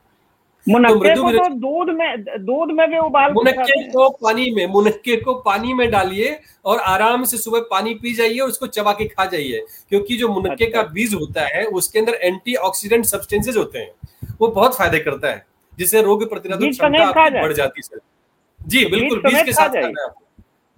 [0.67, 5.17] मुनक्के तो को तो दूध में दूध में भी उबाल मुनक्के को पानी में मुनक्के
[5.17, 9.05] को पानी में डालिए और आराम से सुबह पानी पी जाइए और उसको चबा के
[9.07, 13.79] खा जाइए। क्योंकि जो मुनक्के अच्छा। का बीज होता है उसके अंदर एंटीऑक्सीडेंट सब्सटेंसेज होते
[13.79, 13.91] हैं।
[14.41, 15.45] वो बहुत फ़ायदे करता है
[15.79, 17.99] जिससे रोग प्रतिरोधक क्षमता बढ़ जाती है।
[18.61, 20.07] जी बिल्कुल बीज के साथ खाना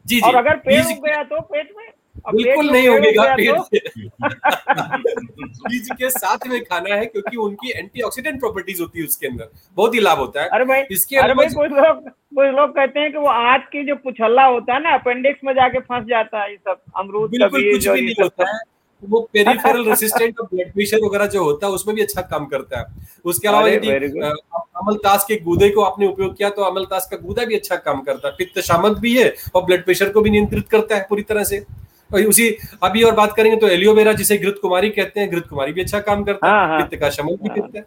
[0.07, 1.95] जी और जी अगर बीज गया तो पेट में पेट
[2.27, 3.79] बिल्कुल नहीं पेड़ उग उगेगा पेट तो। से
[5.69, 9.95] बीज के साथ में खाना है क्योंकि उनकी एंटीऑक्सीडेंट प्रॉपर्टीज़ होती है उसके अंदर। बहुत
[9.95, 13.13] ही लाभ होता है। अरे भाई इसके अरे भाई कुछ लोग कुछ लोग कहते हैं
[13.13, 16.51] कि वो आज की जो पुछल्ला होता है ना अपेंडिक्स में जाके फंस जाता है
[16.51, 18.59] ये सब अमरूद बिल्कुल कुछ भी नहीं होता है।
[19.03, 22.79] वो पेरिफेरल रेसिस्टेंट और ब्लड प्रेशर वगैरह जो होता है उसमें भी अच्छा काम करता
[22.79, 22.87] है।
[23.25, 27.57] उसके अलावा यदि अमलतास के गूदे को आपने उपयोग किया तो अमलतास का गूदा भी
[27.57, 30.97] अच्छा काम करता है। पित्त शामक भी है और ब्लड प्रेशर को भी नियंत्रित करता
[30.97, 32.49] है पूरी तरह से। और उसी
[32.83, 36.01] अभी और बात करेंगे तो एलियोवेरा जिसे घृत कुमारी कहते हैं घृत कुमारी भी अच्छा
[36.01, 37.85] काम करता हाँ, है हाँ। पित्त का शमन भी हाँ। करता है।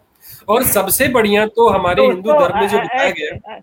[0.48, 3.60] और सबसे बढ़िया तो हमारे तो हिंदू उसको धर्म में जो बताया गया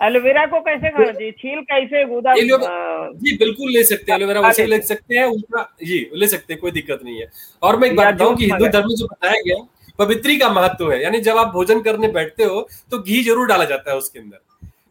[0.00, 1.30] एलोवेरा को कैसे खाना चाहिए?
[1.32, 5.98] छील कैसे गुदा जी बिल्कुल ले सकते हैं एलोवेरा वैसे ले सकते हैं उसका जी
[6.14, 7.30] ले सकते हैं कोई दिक्कत नहीं है।
[7.62, 9.56] और मैं एक बात बताऊँ कि हिंदू धर्म में जो बताया गया
[9.98, 13.64] पवित्री का महत्व है यानी जब आप भोजन करने बैठते हो तो घी ज़रूर डाला
[13.64, 14.38] जाता है उसके अंदर।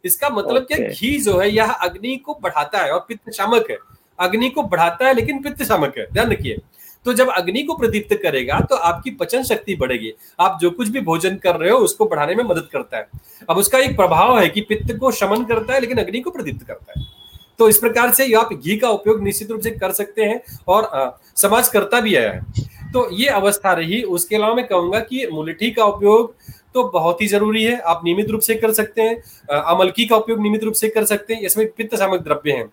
[0.04, 3.76] इसका मतलब क्या घी जो है यह अग्नि को बढ़ाता है और पित्त शामक है।
[4.18, 6.58] अग्नि को बढ़ाता है, लेकिन पित्त शामक है। ध्यान रखिए।
[7.06, 11.00] तो जब अग्नि को प्रदीप्त करेगा तो आपकी पचन शक्ति बढ़ेगी। आप जो कुछ भी
[11.00, 13.08] भोजन कर रहे हो, उसको बढ़ाने में मदद करता है।
[13.50, 16.66] अब उसका एक प्रभाव है कि पित्त को शमन करता है, लेकिन अग्नि को प्रदीप्त
[16.66, 17.06] करता है।
[17.58, 21.18] तो इस प्रकार से आप घी का उपयोग निश्चित रूप से कर सकते हैं और
[21.36, 25.70] समाज करता भी आया है। तो ये अवस्था रही। उसके अलावा मैं कहूँगा कि मुलठी
[25.70, 26.34] का उपयोग
[26.74, 30.40] तो बहुत ही ज़रूरी है। आप नियमित रूप से कर सकते हैं। अमलकी का उपयोग
[30.40, 32.64] नियमित रूप से कर सकते हैं। इसमें पित्त सामक द्रव्य हैं।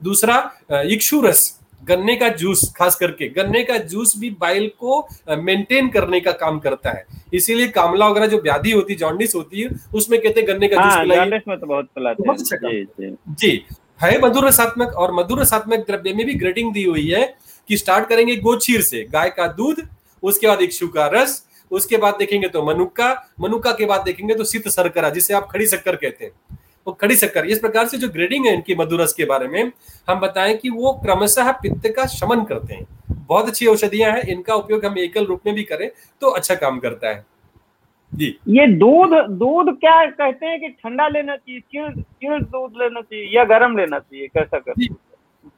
[0.00, 0.34] दूसरा
[0.70, 5.00] अ, इक्षु रस गन्ने का जूस खास करके। गन्ने का जूस भी बाइल को
[5.42, 9.60] मेंटेन करने का काम करता है। इसीलिए कामला वगैरह जो व्याधि होती है जॉन्डिस होती
[9.60, 12.56] है उसमें कहते हैं गन्ने का जूस हाँ पिलाइए। में तो बहुत पिलाते हैं। अच्छा
[12.56, 13.64] जी जी।
[14.02, 17.24] है मधुर रसात्मक और मधुर रसात्मक द्रव्य में भी ग्रेडिंग दी हुई है
[17.68, 19.82] कि स्टार्ट करेंगे गोचीर से गाय का दूध
[20.22, 24.44] उसके बाद इक्षु का रस उसके बाद देखेंगे तो मनुक्का मनुक्का के बाद देखेंगे तो
[24.44, 26.58] शीत सरकरा जिसे आप खड़ी शक्कर कहते हैं।
[26.88, 29.72] वो खड़ी शक्कर। इस प्रकार से जो ग्रेडिंग है इनकी मधुरस के बारे में
[30.08, 34.54] हम बताएँ कि वो क्रमशः पित्त का शमन करते हैं। बहुत अच्छी औषधियाँ हैं इनका
[34.54, 35.90] उपयोग हम एकल रूप में भी करें
[36.22, 37.24] तो अच्छा काम करता है।
[38.12, 43.00] जी। ये दूध दूध क्या कहते हैं कि ठंडा लेना चाहिए क्यों क्यों दूध लेना
[43.00, 44.86] चाहिए या गर्म लेना चाहिए कैसा कर।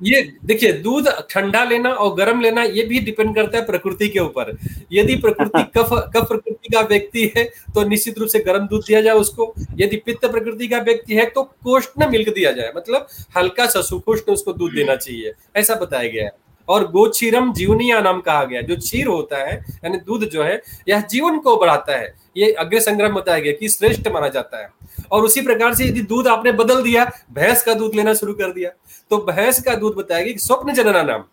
[0.03, 4.19] ये देखिए दूध ठंडा लेना और गर्म लेना ये भी डिपेंड करता है प्रकृति के
[4.19, 4.57] ऊपर।
[4.93, 9.01] यदि प्रकृति कफ कफ प्रकृति का व्यक्ति है तो निश्चित रूप से गर्म दूध दिया
[9.03, 13.07] जाए उसको। यदि पित्त प्रकृति का व्यक्ति है तो कोष्ण मिल्क दिया जाए। मतलब
[13.37, 16.33] हल्का सा सुकोष्ण उसको दूध देना चाहिए ऐसा बताया गया है।
[16.69, 19.55] और गोक्षीरम जीवनिया नाम कहा गया जो क्षीर होता है
[19.85, 23.69] यानी दूध जो है यह जीवन को बढ़ाता है। ये अग्र संग्रह बताया गया कि
[23.69, 24.69] श्रेष्ठ माना जाता है।
[25.13, 28.53] और उसी प्रकार से यदि दूध आपने बदल दिया भैंस का दूध लेना शुरू कर
[28.53, 28.71] दिया।
[29.11, 31.25] तो भैंस का दूध कि स्वप्न जनना नाम।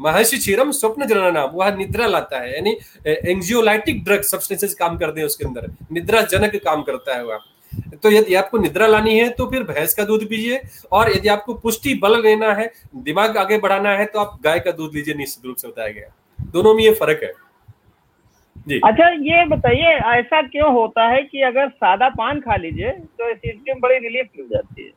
[0.00, 2.76] महर्षि क्षीरम स्वप्न जनना नाम। वह निद्रा लाता है, यानी
[3.06, 7.38] एंजियोलाइटिक ड्रग सब्सटेंसेस काम करते हैं उसके अंदर। निद्रा जनक काम करता है वह।
[8.02, 10.60] तो यदि आपको निद्रा लानी है तो फिर भैंस का दूध पीजिए।
[10.92, 14.70] और यदि आपको पुष्टि बल लेना है, दिमाग आगे बढ़ाना है तो आप गाय का
[14.72, 16.12] दूध लीजिए, निश्चित रूप से बताया गया।
[16.52, 17.32] दोनों में ये फ़र्क है।
[18.58, 23.28] जी। अच्छा ये बताइए, ऐसा क्यों होता है कि अगर सादा पान खा लीजिए तो
[23.30, 24.90] एसिडिटी में बड़ी रिलीफ मिल जाती है?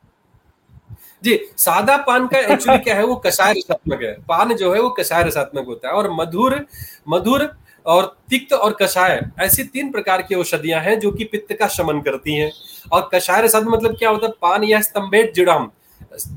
[1.22, 4.90] जी, सादा पान का एक्चुअली क्या है, वो कषाय रसात्मक है। पान जो है, वो
[4.90, 6.64] कषाय रसात्मक होता है। और मधुर
[7.08, 7.50] मधुर
[7.86, 12.00] और तिक्त और कषाय ऐसी तीन प्रकार की औषधियाँ हैं जो कि पित्त का शमन
[12.00, 12.50] करती हैं।
[12.92, 14.32] और कषाय रसात्मक मतलब क्या होता है?
[14.42, 15.70] पान या स्तंभेट जिड़ाम,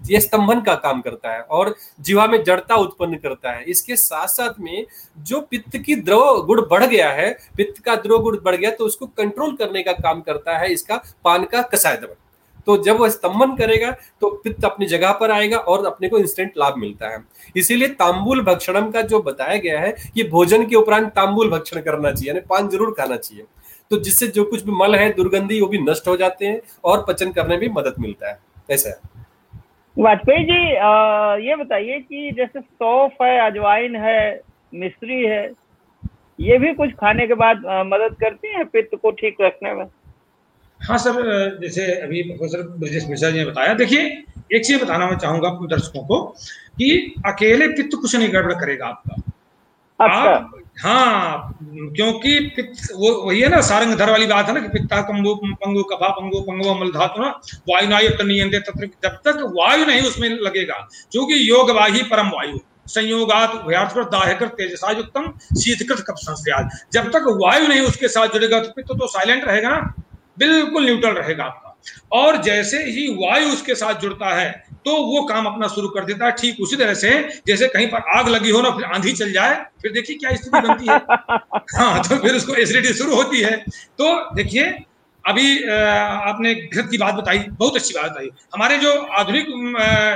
[0.07, 4.27] ये स्तंभन का काम करता है और जीवा में जड़ता उत्पन्न करता है। इसके साथ
[4.27, 4.85] साथ में
[5.19, 8.85] जो पित्त की द्रव गुण बढ़ गया है, पित्त का द्रव गुण बढ़ गया तो
[8.85, 12.15] उसको कंट्रोल करने का काम करता है इसका पान का कषाय दमन।
[12.67, 13.91] तो जब वह स्तंभन करेगा
[14.21, 17.23] तो पित्त अपनी जगह पर आएगा और अपने को इंस्टेंट लाभ मिलता है।
[17.55, 22.11] इसीलिए तांबुल भक्षणम का जो बताया गया है कि भोजन के उपरांत तांबुल भक्षण करना
[22.11, 23.45] चाहिए यानी पान ज़रूर खाना चाहिए।
[23.91, 27.05] तो जिससे जो कुछ भी मल है दुर्गंधी वो भी नष्ट हो जाते हैं और
[27.07, 28.37] पचन करने में मदद मिलता है।
[28.71, 28.99] ऐसा है।
[29.97, 34.41] वाजपेयी जी आ, ये बताइए कि जैसे सौफ है अजवाइन है
[34.73, 35.43] मिश्री है
[36.39, 39.85] ये भी कुछ खाने के बाद आ, मदद करती है पित्त को ठीक रखने में?
[40.81, 44.01] हाँ सर जैसे अभी प्रोफेसर ब्रजेश मिश्रा जी ने बताया देखिए
[44.55, 46.21] एक चीज़ बताना मैं चाहूँगा अपने दर्शकों को
[46.77, 46.89] कि
[47.25, 49.21] अकेले पित्त कुछ नहीं गड़बड़ करेगा आपका।
[49.99, 54.67] आप हाँ क्योंकि पित्त वो वही है ना सारंग धर वाली बात है ना कि
[54.69, 57.29] पित्ता कंगो पंगो कफा पंगो पंगो अमल धातु ना
[57.69, 58.21] वायु नायुक्त
[58.67, 62.59] तत्र जब तक वायु नहीं उसमें लगेगा क्योंकि योग वाही परम वायु
[62.89, 68.33] संयोगात उभयार्थ पर दाहकर तेजसा युक्तम शीतकृत कप संस्याद जब तक वायु नहीं उसके साथ
[68.33, 69.93] जुड़ेगा तो पित्त तो साइलेंट रहेगा ना।
[70.37, 71.67] बिल्कुल न्यूट्रल रहेगा आपका।
[72.11, 74.49] और जैसे ही वायु उसके साथ जुड़ता है
[74.85, 77.09] तो वो काम अपना शुरू कर देता है ठीक उसी तरह से
[77.47, 80.61] जैसे कहीं पर आग लगी हो ना फिर आंधी चल जाए फिर देखिए क्या स्थिति
[80.67, 80.97] बनती है।
[81.77, 83.55] हाँ तो फिर उसको एसिडिटी शुरू होती है।
[83.97, 84.63] तो देखिए
[85.25, 89.47] अभी आपने घृत की बात बताई बहुत अच्छी बात बताई। हमारे जो आधुनिक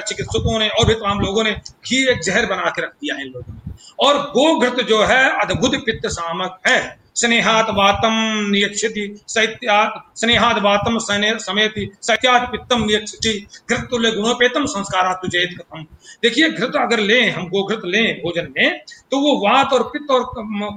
[0.07, 3.26] चिकित्सकों ने और भी तमाम लोगों ने घी एक जहर बना के रख दिया है
[3.26, 8.13] इन लोगों ने। और गोघृत जो है अद्भुत पित्त सामक है। स्नेहात वातम
[8.51, 13.34] नियक्षति सैत्यात स्नेहात वातम समेति पित्तम नियक्षति
[13.70, 15.86] घृतुल्य गुणोपेतम तुझे कथम।
[16.24, 18.80] देखिए, घृत अगर लें, हम गोघृत लें भोजन में
[19.11, 20.24] तो वो वात और पित्त और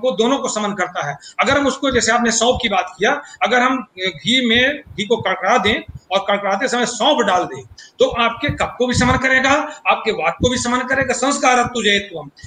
[0.01, 3.13] को दोनों को समन करता है। अगर हम उसको, जैसे आपने सौंप की बात किया,
[3.43, 5.75] अगर हम घी में घी को कड़कड़ा दें
[6.13, 7.63] और कड़कड़ाते समय सौंप डाल दें
[8.01, 9.51] तो आपके कप को भी समन करेगा,
[9.87, 11.99] आपके वात को भी समन करेगा संस्कार तुझे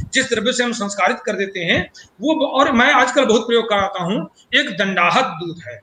[0.06, 1.80] जिस द्रव्य से हम संस्कारित कर देते हैं,
[2.22, 5.80] वो और मैं आजकल बहुत प्रयोग कराता हूँ एक दंडाहत दूध है।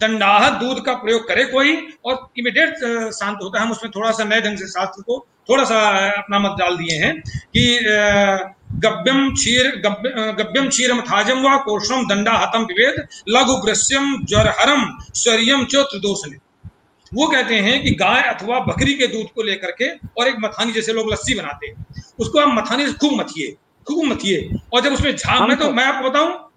[0.00, 2.76] दंडाहत दूध का प्रयोग करे कोई और इमीडिएट
[3.14, 5.18] शांत होता है। हम उसमें थोड़ा सा नए ढंग से शास्त्र को
[5.48, 5.78] थोड़ा सा
[6.08, 7.14] अपना मत डाल दिए हैं
[7.54, 7.64] कि
[8.80, 14.84] गव्यम क्षीर गव्यम क्षीर मथाजम व कोषम दंडा हतम विवेद लघु ग्रस्यम ज्वरहरम
[15.14, 16.24] स्वरियम चो त्रिदोष
[17.12, 19.88] वो कहते हैं कि गाय अथवा बकरी के दूध को लेकर के
[20.18, 24.04] और एक मथानी जैसे लोग लस्सी बनाते हैं। उसको आप मथानी से खूब मथिए खूब
[24.04, 26.49] मथिए और जब उसमें झाग में तो मैं आपको बताऊँ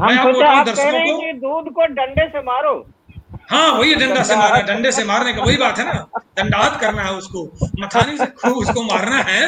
[0.00, 2.74] मैं आपको बताऊँ दर्शकों को दूध को डंडे से मारो।
[3.50, 5.92] हाँ वही डंडा से मारना डंडे से मारने का वही बात है ना।
[6.38, 7.44] दंडात करना है उसको।
[7.80, 9.42] मथानी से खूब उसको मारना है।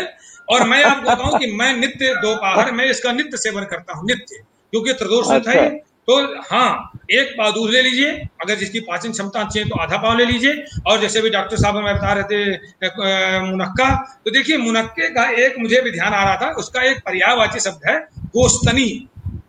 [0.49, 4.43] और मैं आपको बताऊँ कि मैं नित्य दोपहर में इसका नित्य सेवन करता हूँ नित्य।
[4.73, 5.69] क्योंकि त्रिदोष अच्छा। है।
[6.09, 8.11] तो हाँ एक पाव दूध ले लीजिए।
[8.43, 11.57] अगर जिसकी पाचन क्षमता अच्छी है तो आधा पाव ले लीजिए। और जैसे भी डॉक्टर
[11.57, 13.89] साहब हमें बता रहे थे मुनक्का
[14.25, 17.89] तो देखिए मुनक्के का एक मुझे भी ध्यान आ रहा था उसका एक पर्यायवाची शब्द
[17.89, 17.99] है
[18.37, 18.89] गोस्तनी।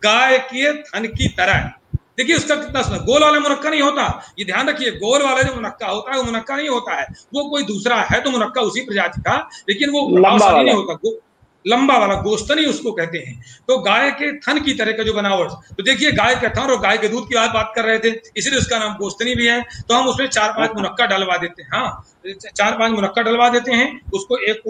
[0.06, 1.70] गाय के थन की तरह।
[2.18, 4.04] देखिए उसका कितना सुना गोल वाला मुनक्का नहीं होता।
[4.38, 7.48] ये ध्यान रखिए गोल वाला जो मुनक्का होता है वो मुनक्का नहीं होता है। वो
[7.50, 9.36] कोई दूसरा है तो मुनक्का उसी प्रजाति का
[9.68, 11.18] लेकिन वो नहीं होता।
[11.64, 13.34] लंबा वाला गोस्तनी उसको कहते हैं।
[13.68, 16.80] तो गाय के थन की तरह का जो बनावट। तो देखिए गाय का थन और
[16.80, 19.60] गाय के दूध की बात बात कर रहे थे इसलिए उसका नाम गोस्तनी भी है।
[19.88, 23.72] तो हम उसमें चार पाँच मुनक्का डलवा देते हैं। हाँ चार पाँच मुनक्का डलवा देते
[23.72, 24.62] हैं उसको एक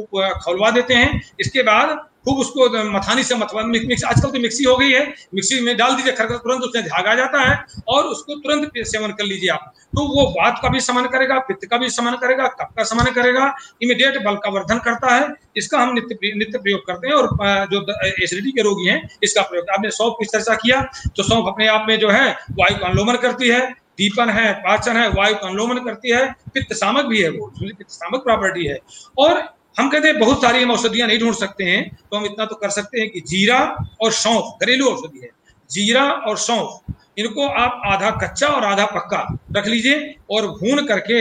[0.44, 1.96] खोलवा देते हैं। इसके बाद
[2.26, 5.94] खूब उसको मथानी से मथवा मिक्स, आजकल तो मिक्सी हो गई है। मिक्सी में डाल
[5.96, 9.72] दीजिए खरखर तुरंत उसमें झाग आ जाता है और उसको तुरंत सेवन कर लीजिए आप।
[9.88, 13.10] तो वो वात का भी समन करेगा, पित्त का भी समन करेगा कप का समन
[13.12, 17.66] करेगा इमीडिएट बल का वर्धन करता है। इसका हम नित्य नित्य प्रयोग करते हैं और
[17.68, 21.66] जो एसिडिटी के रोगी हैं, इसका प्रयोग, आपने सौंप की चर्चा किया तो सौंप अपने
[21.68, 23.60] आप में जो है, वायु का अनुलोमन करती है,
[23.98, 26.24] दीपन है, पाचन है, वायु का अनुलोमन करती है,
[26.54, 28.78] पित्त सामक भी है वो पित्त सामक प्रॉपर्टी है।
[29.18, 29.42] और
[29.76, 32.54] हम कहते हैं बहुत सारी हम औषधियाँ नहीं ढूंढ सकते हैं तो हम इतना तो
[32.56, 33.58] कर सकते हैं कि जीरा
[34.00, 35.30] और सौंफ, घरेलू औषधि है।
[35.70, 39.20] जीरा और सौंफ, इनको आप आधा कच्चा और आधा पक्का
[39.56, 41.20] रख लीजिए और भून करके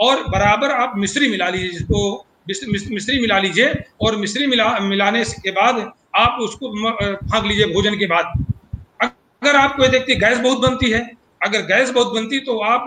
[0.00, 2.26] और बराबर आप मिश्री मिला लीजिए, जिसको
[2.90, 8.06] मिश्री मिला लीजिए और मिश्री मिला, मिलाने के बाद आप उसको फाँक लीजिए भोजन के
[8.06, 8.44] बाद।
[9.02, 11.00] अगर आपको ये देखते गैस बहुत बनती है,
[11.44, 12.86] अगर गैस बहुत बनती तो आप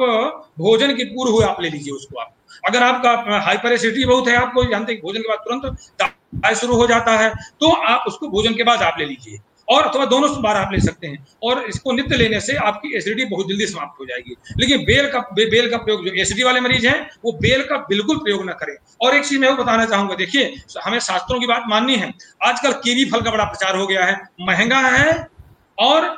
[0.59, 2.34] भोजन की पूर्व हुए आप ले लीजिए उसको आप।
[2.65, 6.87] अगर आपका हाइपर एसिडिटी बहुत है आपको जानते हैं भोजन के बाद तुरंत शुरू हो
[6.87, 10.55] जाता है तो आप उसको भोजन के बाद आप ले लीजिए। और अथवा दोनों बार
[10.57, 14.05] आप ले सकते हैं। और इसको नित्य लेने से आपकी एसिडिटी बहुत जल्दी समाप्त हो
[14.05, 17.63] जाएगी। लेकिन बेल का बे, बेल का प्रयोग जो एसिडिटी वाले मरीज़ हैं वो बेल
[17.63, 20.53] का बिल्कुल प्रयोग ना करें। और एक चीज़ मैं वो बताना चाहूँगा देखिए
[20.83, 22.13] हमें शास्त्रों की बात माननी है।
[22.43, 25.27] आजकल कीवी फल का बड़ा प्रचार हो गया है। महँगा है
[25.79, 26.09] और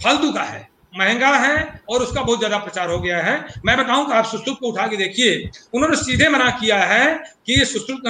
[0.00, 1.56] फालतू का है। महँगा है
[1.88, 3.34] और उसका बहुत ज़्यादा प्रचार हो गया है।
[3.66, 7.14] मैं बताऊँ कि आप सुश्रुत को उठा के देखिए। उन्होंने सीधे मना किया है
[7.46, 8.02] कि सुश्रुत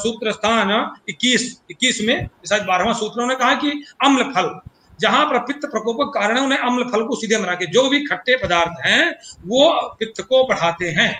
[0.00, 0.70] सूत्र स्थान
[1.08, 3.70] इक्कीस इक्कीस में शायद बारहवा सूत्र ने कहा कि
[4.04, 4.58] अम्ल फल
[4.98, 8.04] जहाँ पर पित्त प्रकोप के कारण उन्हें अम्ल फल को सीधे मना के जो भी
[8.06, 9.04] खट्टे पदार्थ हैं
[9.46, 11.12] वो पित्त को बढ़ाते हैं।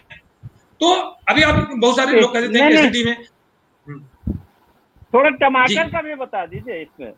[0.80, 0.92] तो
[1.30, 3.16] अभी आप बहुत सारे लोग कहते थे एसिडिटी में।
[5.14, 7.12] थोड़ा टमाटर का भी बता दीजिए इसमें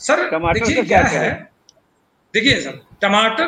[0.00, 1.28] सर टमाटर क्या है?
[2.36, 3.44] देखिए सर टमाटर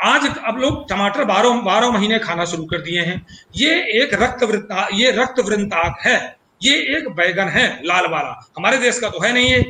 [0.00, 3.14] आज अब लोग टमाटर बारह बारह महीने खाना शुरू कर दिए हैं।
[3.56, 3.70] ये
[4.02, 6.18] एक रक्त वृत्ता ये रक्त वृंताक है।
[6.62, 9.60] ये एक बैगन है, लाल वाला। हमारे देश का तो है नहीं है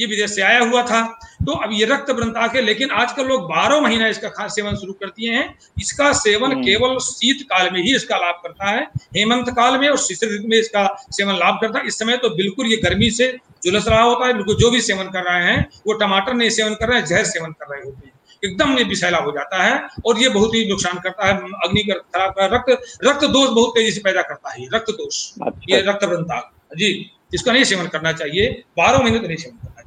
[0.00, 1.00] ये विदेश से आया हुआ था।
[1.38, 5.06] तो अब ये रक्त वृंताक है लेकिन आजकल लोग बारह महीना इसका सेवन शुरू कर
[5.08, 8.82] दिए हैं। इसका सेवन हम्म। केवल शीत काल में ही इसका लाभ करता है
[9.16, 12.30] हेमंत काल में और शिशिर ऋतु में इसका सेवन लाभ करता है। इस समय तो
[12.36, 13.32] बिल्कुल ये गर्मी से
[13.64, 16.74] जुलस रहा होता है बिल्कुल जो भी सेवन कर रहे हैं वो टमाटर नहीं सेवन
[16.74, 19.80] कर रहे हैं जहर सेवन कर रहे होते हैं। एकदम ये विषैला हो जाता है
[20.06, 21.32] और ये बहुत ही नुकसान करता है
[21.64, 22.70] अग्नि खराब रक्त
[23.04, 26.90] रक्त दोष बहुत तेज़ी से पैदा करता है रक्त दोष अच्छा। ये रक्त वृंताक जी
[27.34, 29.77] इसका नहीं सेवन करना चाहिए बारह महीने तो नहीं सेवन करना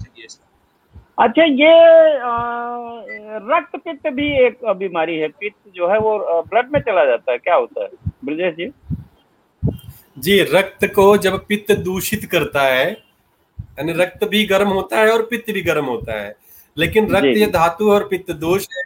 [1.18, 1.72] अच्छा ये
[3.50, 7.38] रक्त पित्त भी एक बीमारी है। पित्त जो है वो ब्लड में चला जाता है।
[7.38, 7.90] क्या होता है?
[8.26, 8.72] ब्रजेश जी?
[10.18, 15.22] जी रक्त को जब पित्त दूषित करता है यानी रक्त भी गर्म होता है और
[15.24, 16.34] पित्त भी गर्म होता है।
[16.78, 18.84] लेकिन रक्त ये धातु और पित्त दोष है।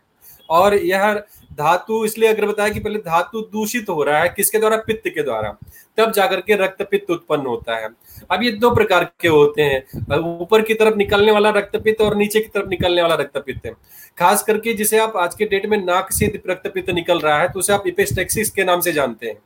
[0.50, 1.14] और यह
[1.58, 4.78] धातु इसलिए अगर बताया कि पहले धातु दूषित हो रहा है किसके द्वारा?
[4.78, 5.50] पित्त के द्वारा।
[5.98, 7.90] तब जाकर के रक्त पित्त उत्पन्न होता है।
[8.32, 12.16] अब ये दो प्रकार के होते हैं। ऊपर की तरफ़ निकलने वाला रक्त पित्त और
[12.18, 13.72] नीचे की तरफ़ निकलने वाला रक्त पित्त है।
[14.18, 17.48] खास करके जिसे आप आज के डेट में नाक से रक्त पित्त निकल रहा है
[17.48, 19.38] तो उसे आप इपेस्टेक्सिस के नाम से जानते हैं।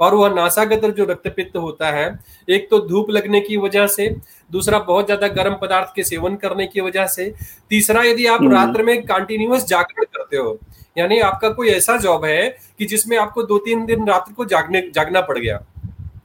[0.00, 2.06] और वह नासागत जो रक्तपित्त होता है
[2.48, 4.08] एक तो धूप लगने की वजह से
[4.50, 7.32] दूसरा बहुत ज़्यादा गर्म पदार्थ के सेवन करने की वजह से
[7.70, 10.58] तीसरा यदि आप रात्र में कंटिन्यूस जागरण करते हो
[11.00, 12.48] यानी आपका कोई ऐसा जॉब है
[12.78, 15.64] कि जिसमें आपको दो तीन दिन रात्र को जागने, जागना पड़ गया।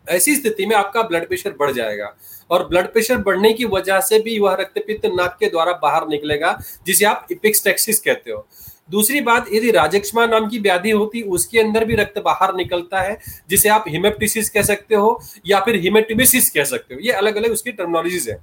[0.09, 2.11] ऐसी स्थिति में आपका ब्लड प्रेशर बढ़ जाएगा
[2.49, 6.59] और ब्लड प्रेशर बढ़ने की वजह से भी वह रक्तपित्त नाक के द्वारा बाहर निकलेगा,
[6.87, 8.47] जिसे आप इपिक्सटेक्सिस कहते हो।
[8.91, 13.17] दूसरी बात, यदि राजक्षमा नाम की व्याधि होती, उसके अंदर भी रक्त बाहर निकलता है,
[13.49, 17.51] जिसे आप हिमेप्टिसिस कह सकते हो या फिर हिमेटिमिसिस कह सकते हो। ये अलग अलग
[17.51, 18.37] उसकी टर्मिनोलॉजीज है।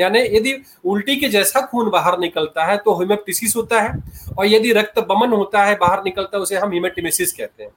[0.00, 3.92] यानी यदि उल्टी के जैसा खून बाहर निकलता है तो हिमेप्टिसिस होता है
[4.38, 7.70] और यदि रक्त बमन होता है, बाहर निकलता है, उसे हम हिमेटिमिसिस कहते हैं।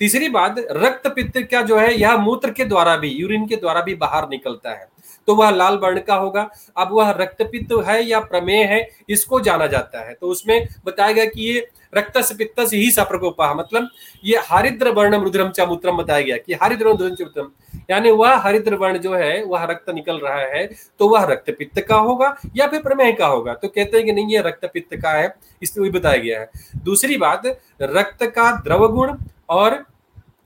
[0.00, 3.80] तीसरी बात रक्त पित्त क्या जो है, यह मूत्र के द्वारा भी यूरिन के द्वारा
[3.80, 4.88] भी बाहर निकलता है।
[5.28, 9.66] तो वह लाल वर्ण का होगा। अब वह रक्तपित्त है या प्रमेय है, इसको जाना
[9.68, 13.88] जाता है। तो उसमें बताया गया कि ये रक्त पित्त ही सप्रकोपा मतलब
[14.24, 17.50] ये हरिद्र वर्ण रुद्रम चा मूत्रम बताया गया कि हरिद्र मूत्रम
[17.90, 20.66] यानी वह हरिद्र वर्ण जो है, वह रक्त निकल रहा है
[21.00, 24.12] तो वह रक्त पित्त का होगा या फिर प्रमेय का होगा। तो कहते हैं कि
[24.12, 26.50] नहीं, ये रक्त पित्त का है, इसलिए बताया गया है।
[26.84, 27.46] दूसरी बात,
[27.82, 29.16] रक्त का द्रव गुण
[29.50, 29.84] और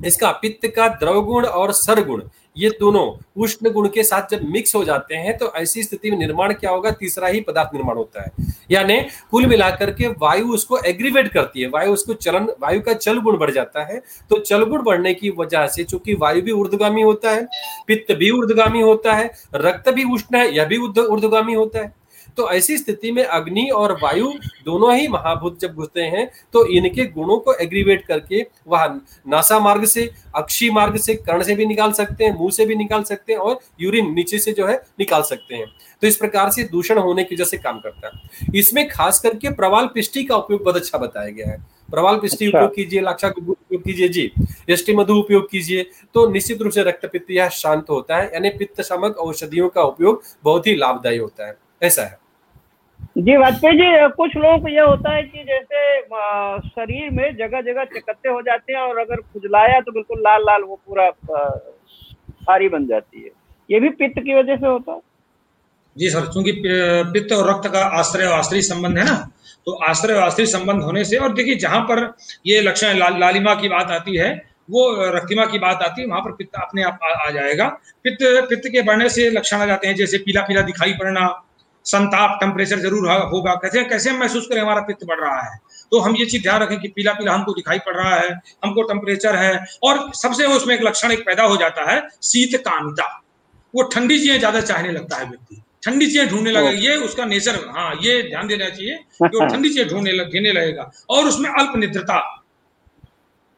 [0.00, 2.22] इसका पित्त का द्रव गुण और सरगुण,
[2.56, 6.16] ये दोनों उष्ण गुण के साथ जब मिक्स हो जाते हैं तो ऐसी स्थिति में
[6.18, 6.90] निर्माण क्या होगा?
[6.90, 11.68] तीसरा ही पदार्थ निर्माण होता है। यानी कुल मिलाकर के वायु उसको एग्रीवेट करती है।
[11.68, 15.30] वायु उसको चलन, वायु का चल गुण बढ़ जाता है। तो चल गुण बढ़ने की
[15.30, 17.46] वजह से चूँकि वायु भी ऊर्धगामी होता है,
[17.86, 21.94] पित्त भी ऊर्धगामी होता है, रक्त भी उष्ण है, यह भी ऊर्धगामी होता है।
[22.36, 24.32] तो ऐसी स्थिति में अग्नि और वायु
[24.64, 28.86] दोनों ही महाभूत जब घुसते हैं तो इनके गुणों को एग्रीवेट करके वह
[29.28, 32.76] नासा मार्ग से अक्षी मार्ग से कर्ण से भी निकाल सकते हैं मुँह से भी
[32.76, 35.66] निकाल सकते हैं और यूरिन नीचे से जो है निकाल सकते हैं।
[36.02, 39.50] तो इस प्रकार से दूषण होने की वजह से काम करता है। इसमें खास करके
[39.52, 41.58] प्रवाल पिष्टि का उपयोग बहुत अच्छा बताया गया है।
[41.88, 44.30] प्रवाल पिष्टि अच्छा। उपयोग कीजिए लाक्षा उपयोग कीजिए जी।
[44.70, 48.50] यष्टि मधु उपयोग कीजिए तो निश्चित रूप से रक्त पित्त यह शांत होता है यानी
[48.50, 52.18] पित्त शामक औषधियों का उपयोग बहुत ही लाभदायी होता है। ऐसा है।
[53.18, 53.86] जी वाजपेयी जी
[54.16, 56.00] कुछ लोगों को यह होता है कि जैसे
[56.68, 60.62] शरीर में जगह जगह चकत्ते हो जाते हैं और अगर खुजलाया तो बिल्कुल लाल लाल
[60.62, 63.30] वो पूरा सारी बन जाती है।
[63.70, 65.00] ये भी पित्त की वजह से होता है?
[65.96, 66.52] जी सर चूँकि
[67.12, 69.16] पित्त और रक्त का आश्रय आश्रय संबंध है ना
[69.66, 72.02] तो आश्रय आश्रय संबंध होने से और देखिए जहाँ पर
[72.46, 74.30] ये लक्षण ला, लालिमा की बात आती है
[74.70, 74.84] वो
[75.16, 77.68] रक्तिमा की बात आती है वहाँ पर पित्त अपने आप आ, आ जाएगा।
[78.04, 78.18] पित्त
[78.48, 81.26] पित्त के बढ़ने से लक्षण आ जाते हैं जैसे पीला पीला दिखाई पड़ना
[81.86, 84.60] संताप टेम्परेचर ज़रूर होगा। कैसे कैसे हम महसूस करें?
[84.60, 85.58] हमारा पित्त बढ़ रहा है।
[85.92, 88.28] तो हम ये चीज़ ध्यान रखें कि पीला पीला हमको दिखाई पड़ रहा है
[88.64, 89.52] हमको टेम्परेचर है
[89.84, 93.04] और सबसे उसमें एक लक्षण एक पैदा हो जाता है शीत कामिता
[93.74, 97.56] वो ठंडी चीज़ें ज़्यादा चाहने लगता है व्यक्ति। ठंडी चीज़ें ढूँढने लगे। ये उसका नेचर
[97.70, 101.76] हाँ ये ध्यान देना चाहिए कि वो ठंडी चीज़ें ढूँढने लग लगेगा। और उसमें अल्प
[101.76, 102.18] निद्रता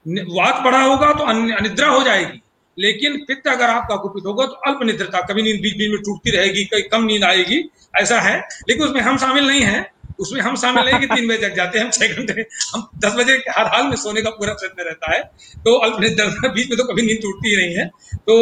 [0.07, 2.41] वात पड़ा होगा तो अनिद्रा हो जाएगी।
[2.79, 6.31] लेकिन पित्त अगर आपका कुपित होगा तो अल्प निद्रता कभी नींद बीच बीच में टूटती
[6.31, 10.57] रहेगी कहीं कम नींद आएगी, ऐसा है। लेकिन उसमें हम शामिल नहीं है। उसमें हम
[10.57, 13.67] शामिल नहीं कि तीन बजे जग जाते हैं, हम छह घंटे, हम दस बजे हर
[13.67, 15.23] हाल में सोने का पूरा प्रयत्न रहता है।
[15.59, 18.35] तो अल्प निद्रा बीच में तो कभी नींद टूटती ही नहीं है। तो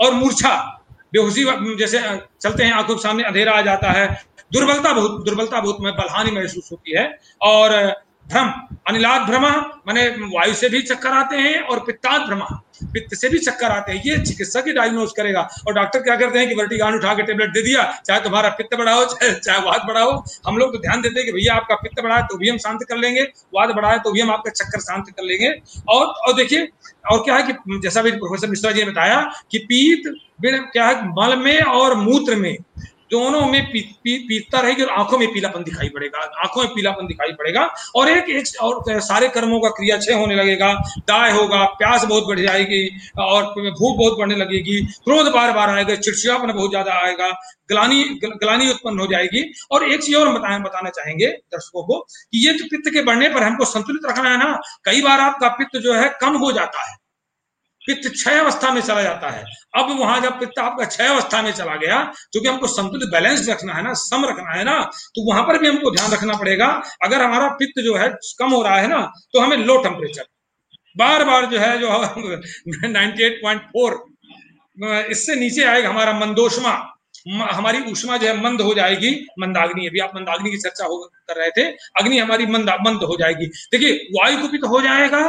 [0.00, 2.00] और मूर्छा, बेहोशी जैसे
[2.40, 4.22] चलते हैं, आँखों के सामने अंधेरा आ जाता है।
[4.52, 7.96] दुर्बलता बहुत दुर्बलता बहुत में बलहानी महसूस होती है। और
[8.28, 8.52] भ्रम
[8.88, 9.44] अनिलाद भ्रम,
[9.86, 12.40] माने वायु से भी चक्कर आते हैं और पित्ताद भ्रम।
[12.92, 16.38] पित्त से भी चक्कर आते हैं, ये चिकित्सक ही डायग्नोज करेगा। और डॉक्टर क्या करते
[16.38, 19.86] हैं कि वर्टिगान उठा के टेबलेट दे दिया, चाहे तुम्हारा पित्त बढ़ाओ चाहे चाहे वाद
[19.88, 20.12] बढ़ाओ
[20.46, 22.84] हम लोग तो ध्यान देते हैं कि भैया आपका पित्त बढ़ाए तो भी हम शांत
[22.88, 23.22] कर लेंगे
[23.54, 25.50] वाद बढ़ाए तो भी हम आपका चक्कर शांत कर लेंगे।
[25.88, 26.68] और और देखिए,
[27.12, 29.20] और क्या है कि जैसा भी प्रोफेसर मिश्रा जी ने बताया
[29.50, 30.12] कि पीत
[30.42, 32.56] क्या है, मल में और मूत्र में।
[33.10, 37.06] दोनों में पी, पी, पीता रहेगी और आँखों में पीलापन दिखाई पड़ेगा। आँखों में पीलापन
[37.06, 37.62] दिखाई पड़ेगा
[37.96, 40.72] और एक एक और सारे कर्मों का क्रिया क्षय होने लगेगा।
[41.08, 42.88] दाय होगा प्यास बहुत बढ़ जाएगी
[43.20, 47.30] और भूख बहुत बढ़ने लगेगी। क्रोध बार बार आएगा चिड़चिड़ापन बहुत ज़्यादा आएगा
[47.70, 52.46] गलानी ग्लानी उत्पन्न हो जाएगी। और एक चीज़ और बताए बताना चाहेंगे दर्शकों को कि
[52.46, 55.76] ये तो पित्त के बढ़ने पर हमको संतुलित रखना है ना कई बार आपका पित्त
[55.78, 56.96] जो है कम हो जाता है।
[57.88, 59.44] पित्त छह अवस्था में चला जाता है।
[59.76, 63.74] अब वहाँ जब पित्त आपका छह अवस्था में चला गया क्योंकि हमको संतुलित बैलेंस रखना
[63.74, 64.80] है ना, सम रखना है ना
[65.14, 66.66] तो वहाँ पर भी हमको ध्यान रखना पड़ेगा।
[67.04, 68.08] अगर हमारा पित्त जो है
[68.38, 69.00] कम हो रहा है ना
[69.32, 70.24] तो हमें लो टेम्परेचर
[70.96, 71.88] बार बार जो है जो
[72.92, 73.98] 98.4
[75.10, 76.94] इससे नीचे आएगा हमारा मंदोषमा।
[77.28, 79.10] हमारी उष्मा जो है मंद हो जाएगी,
[79.40, 81.64] मंदाग्नि, अभी आप मंदाग्नि की चर्चा हो, कर रहे थे,
[82.00, 85.22] अग्नि हमारी मंद मंद हो जाएगी। देखिए वायु कुपित हो जाएगा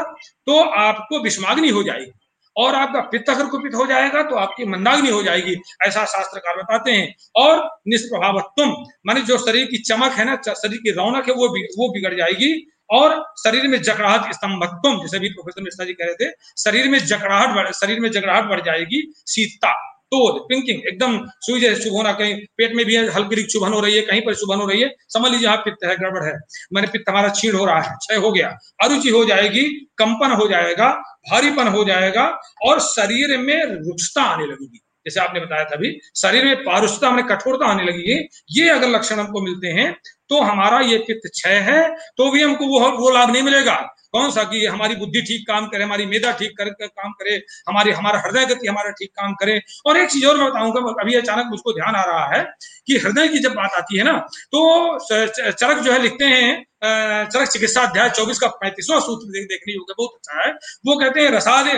[0.48, 2.12] तो आपको विषमाग्नि हो जाएगी।
[2.60, 6.92] और आपका पित्त अगर कुपित हो जाएगा तो आपकी मंदाग्नि हो जाएगी, ऐसा शास्त्रकार बताते
[6.92, 8.70] हैं। और निष्प्रभावत्म
[9.08, 11.48] माने जो शरीर की चमक है ना शरीर की रौनक है, वो
[11.78, 12.54] वो बिगड़ जाएगी।
[12.90, 17.00] और शरीर में जकड़ाहट स्तंभत्म जैसे भी प्रोफेसर मिश्रा जी कह रहे थे, शरीर में
[17.00, 19.74] जकड़ाहट शरीर में जकड़ाहट बढ़ जाएगी, शीतता।
[20.12, 23.80] तोड़ पिंकिंग एकदम सुई जैसे शुभ होना, कहीं पेट में भी है हल्की चुभन हो
[23.80, 26.34] रही है, कहीं पर चुभन हो रही है, समझ लीजिए आप पित्त है, गड़बड़ है,
[26.74, 28.48] मैंने पित्त हमारा छीण हो रहा है, क्षय हो गया,
[28.84, 29.64] अरुचि हो जाएगी,
[29.98, 30.92] कंपन हो जाएगा,
[31.32, 32.28] भारीपन हो जाएगा,
[32.64, 37.26] और शरीर में रुचता आने लगेगी, जैसे आपने बताया था अभी, शरीर में पारुषता में
[37.28, 38.18] कठोरता आने लगेगी,
[38.52, 39.94] ये अगर लक्षण हमको मिलते हैं
[40.30, 41.82] तो हमारा ये पित्त क्षय है
[42.18, 43.76] तो भी हमको वो वो लाभ नहीं मिलेगा
[44.14, 47.36] कौन सा कि हमारी बुद्धि ठीक काम करे हमारी मेधा ठीक कर, कर काम करे
[47.70, 51.16] हमारी हमारा हृदय गति हमारा ठीक काम करे। और एक चीज़ और मैं बताऊँगा अभी
[51.16, 52.44] अचानक मुझको ध्यान आ रहा है
[52.88, 54.18] कि हृदय की जब बात आती है ना
[54.52, 59.94] तो चरक जो है लिखते हैं चरक चिकित्सा अध्याय चौबीस का पैंतीसवां सूत्र देखने योग्य
[59.98, 60.52] बहुत अच्छा है।
[60.88, 61.74] वो कहते हैं रसादि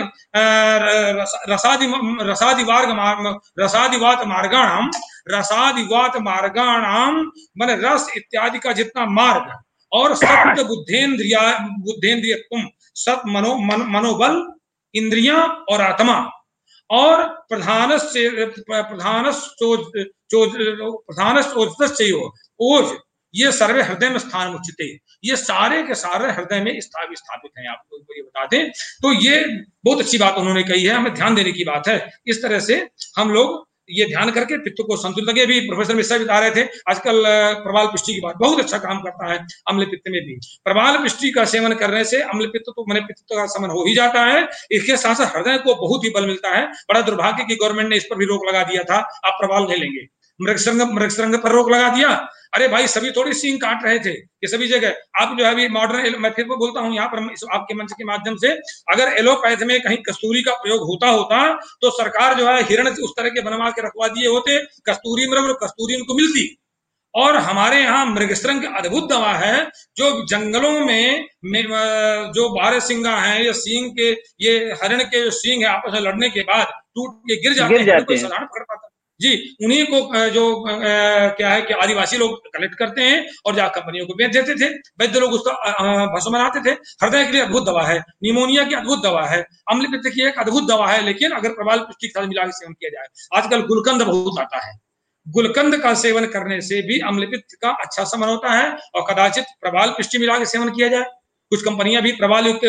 [1.52, 1.86] रसादि
[2.30, 2.90] रसादिवार्ग
[3.60, 4.90] रसादिवात मार्गाणाम
[5.30, 7.20] रसादिवात मार्गाणाम
[7.58, 9.52] मान रस इत्यादि का जितना मार्ग
[9.92, 14.52] और सत्य बुद्धेन्द्रिया बुद्धेन्द्रिय तुम सत मनो मन, मनोबल
[14.94, 16.30] इंद्रिया और आत्मा।
[16.90, 19.32] और प्रधान से प्रधान
[20.94, 21.38] प्रधान
[22.60, 22.96] ओज
[23.34, 27.68] ये सर्वे हृदय में स्थान उचित ये सारे के सारे हृदय में स्थापित स्थापित हैं।
[27.68, 31.34] आपको तो ये बता दें। तो ये बहुत अच्छी बात उन्होंने कही है। हमें ध्यान
[31.34, 32.88] देने की बात है। इस तरह से
[33.18, 36.62] हम लोग ये ध्यान करके पित्त को संतुलित रखें भी प्रोफेसर मिश्रा बता रहे थे,
[36.88, 37.22] आजकल
[37.62, 39.38] प्रबाल पृष्टि की बात, बहुत अच्छा काम करता है
[39.68, 43.22] अम्ल पित्त में भी। प्रबाल पृष्टि का सेवन करने से अम्ल पित्त तो मैंने पित्त
[43.32, 46.56] का समन हो ही जाता है। इसके साथ साथ हृदय को बहुत ही बल मिलता
[46.56, 49.62] है। बड़ा दुर्भाग्य की गवर्नमेंट ने इस पर भी रोक लगा दिया था। आप प्रबाल
[49.62, 50.06] नहीं लेंगे।
[50.42, 52.08] मृगसंग मृगसंग पर रोक लगा दिया।
[52.54, 55.68] अरे भाई सभी थोड़ी सींग काट रहे थे ये सभी जगह। आप जो है अभी
[55.70, 58.48] मॉडर्न मैं फिर बोलता हूँ यहाँ पर इस आपके मंच के माध्यम से
[58.92, 61.38] अगर एलोपैथ में कहीं कस्तूरी का प्रयोग होता होता
[61.82, 65.44] तो सरकार जो है हिरण उस तरह के बनवा के रखवा दिए होते कस्तूरी मृग
[65.44, 66.44] और कस्तूरी उनको मिलती।
[67.14, 69.64] और हमारे यहाँ मृगस्त्रंग अद्भुत दवा है
[69.96, 71.62] जो जंगलों में, में
[72.34, 76.00] जो बारह सिंगा है या सींग के ये हरिण के जो सींग है आपस में
[76.00, 78.88] लड़ने के बाद टूट के गिर जाते, गिर जाते हैं, हैं। साधारण पकड़ पाता।
[79.22, 79.32] जी,
[79.64, 84.14] उन्हीं को जो क्या है कि आदिवासी लोग कलेक्ट करते हैं और जा कंपनियों को
[84.14, 84.68] बेच देते थे।
[85.00, 85.52] वैद्य लोग उसका
[86.14, 89.86] भस्म बनाते थे। हृदय के लिए अद्भुत दवा है। निमोनिया की अद्भुत दवा है। अम्ल
[89.86, 92.72] पित्त की एक अद्भुत दवा है, लेकिन अगर प्रबाल पुष्टि के साथ मिला के सेवन
[92.74, 94.76] किया जाए। आजकल गुलकंद बहुत आता है।
[95.26, 99.44] गुलकंद का सेवन करने से भी अम्ल पित्त का अच्छा समन होता है और कदाचित
[99.60, 101.04] प्रबाल पुष्टि मिला के सेवन किया जाए।
[101.52, 102.64] कुछ कंपनियाँ भी प्रबाल युक्त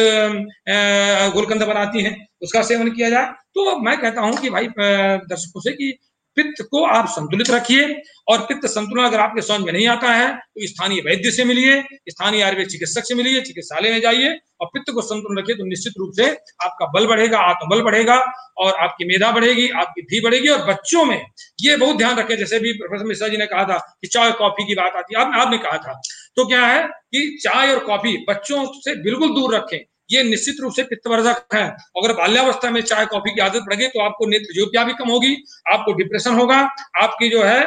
[1.33, 3.25] गुलकंद बनाती हैं, उसका सेवन किया जाए।
[3.55, 5.91] तो मैं कहता हूँ कि भाई दर्शकों से कि
[6.37, 10.27] पित्त को आप संतुलित रखिए। और पित्त संतुलन अगर आपके समझ में नहीं आता है
[10.33, 14.29] तो स्थानीय वैद्य से मिलिए, स्थानीय आयुर्वेद चिकित्सक से मिलिए, चिकित्सालय में जाइए
[14.61, 16.29] और पित्त को संतुलन रखिए तो निश्चित रूप से
[16.63, 18.15] आपका बल बढ़ेगा, आत्मबल बढ़ेगा
[18.57, 21.21] और आपकी मेधा बढ़ेगी, आपकी धी बढ़ेगी और बच्चों में
[21.61, 24.37] ये बहुत ध्यान रखें। जैसे भी प्रोफेसर मिश्रा जी ने कहा था कि चाय और
[24.37, 25.99] कॉफ़ी की बात आती है, आपने आपने कहा था।
[26.35, 29.79] तो क्या है कि चाय और कॉफ़ी बच्चों से बिल्कुल दूर रखें।
[30.09, 31.63] ये निश्चित रूप से पित्तवर्धक है।
[31.97, 35.35] अगर बाल्यावस्था में चाय, कॉफ़ी की आदत पड़ेगी तो आपको नेत्र ज्योतिया भी कम होगी,
[35.73, 36.57] आपको डिप्रेशन होगा,
[37.01, 37.61] आपकी जो है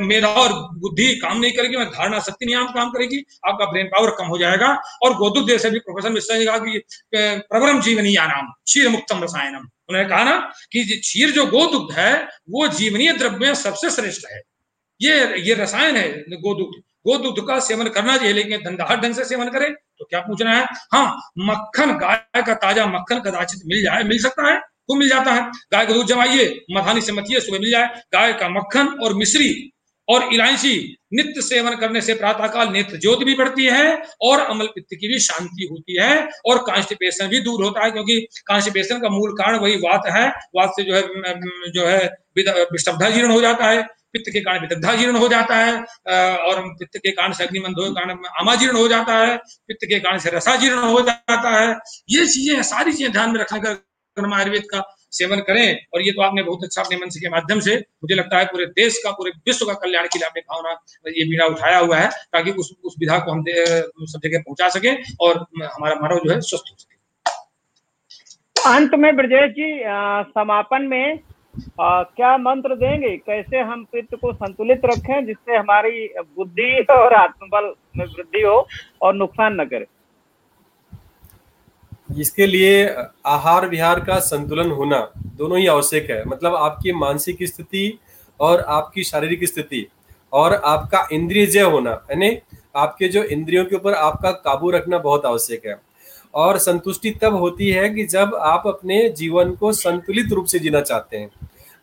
[0.00, 3.18] मेधा और बुद्धि काम नहीं करेगी, मैं धारणा शक्ति नहीं काम करेगी,
[3.48, 4.68] आपका ब्रेन पावर कम हो जाएगा।
[5.02, 6.82] और गोदुग्ध जैसे भी प्रोफेसर मिश्रा ने कहा कि
[7.12, 10.36] प्रवरम जीवनी नाम क्षीर मुक्तम रसायनम। उन्होंने कहा ना
[10.72, 12.12] कि क्षीर जो गोदुग्ध है,
[12.50, 14.40] वो जीवनीय द्रव्य में सबसे श्रेष्ठ है।
[15.00, 19.48] ये ये रसायन है गोदुग्ध गोदुग्ध का सेवन करना चाहिए, लेकिन धंधा ढंग से सेवन
[19.50, 20.64] करे तो क्या पूछना है?
[20.92, 21.06] हाँ
[21.40, 24.56] मक्खन, गाय का ताज़ा मक्खन कदाचित मिल जाए, मिल सकता है
[24.90, 25.42] वो मिल जाता है।
[25.72, 29.70] गाय का दूध जमाइए, मधानी से मतिए, सुबह मिल जाए। गाय का मक्खन और मिश्री
[30.08, 30.74] और इलायची
[31.14, 35.18] नित्य सेवन करने से प्रातःकाल नेत्र ज्योति भी बढ़ती है और अमल पित्त की भी
[35.20, 39.76] शांति होती है और कांस्टिपेशन भी दूर होता है, क्योंकि कांस्टिपेशन का मूल कारण वही
[39.78, 41.02] वात है। वात से जो है
[41.72, 42.04] जो है
[42.72, 45.72] विषब्धा जीर्ण हो जाता है। पित्त के कारण विदग्धा जीर्ण हो जाता है
[46.40, 49.36] और पित्त के कारण से अग्निमंदो के कारण आमाजीर्ण हो जाता है,
[49.68, 51.68] पित्त के कारण से रसाजीर्ण हो जाता है।
[52.10, 53.70] ये चीज़ें, सारी चीज़ें ध्यान में रखने का
[54.16, 57.76] आयुर्वेद का सेवन करें, और ये तो आपने बहुत अच्छा अपने मन के माध्यम से,
[57.76, 60.72] मुझे लगता है पूरे देश का, पूरे विश्व का कल्याण के लिए आपने भावना,
[61.08, 64.94] ये बीड़ा उठाया हुआ है, ताकि उस उस विधा को हम सब जगह पहुँचा सके,
[65.20, 66.92] और हमारा मानव जो है स्वस्थ हो सके।
[68.68, 69.70] अंत में ब्रजेश जी
[70.30, 71.18] समापन में
[71.80, 73.16] आ, क्या मंत्र देंगे?
[73.16, 78.66] कैसे हम पित्त को संतुलित रखें जिससे हमारी बुद्धि और आत्मबल में वृद्धि हो
[79.02, 79.86] और नुकसान न करे?
[82.20, 82.86] इसके लिए
[83.26, 84.98] आहार विहार का संतुलन होना
[85.36, 87.98] दोनों ही आवश्यक है। मतलब आपकी मानसिक स्थिति
[88.40, 89.86] और आपकी शारीरिक स्थिति
[90.32, 92.36] और आपका इंद्रिय जय होना यानी
[92.76, 95.74] आपके जो इंद्रियों के ऊपर आपका काबू रखना बहुत आवश्यक है।
[96.34, 100.80] और संतुष्टि तब होती है कि जब आप अपने जीवन को संतुलित रूप से जीना
[100.82, 101.30] चाहते हैं।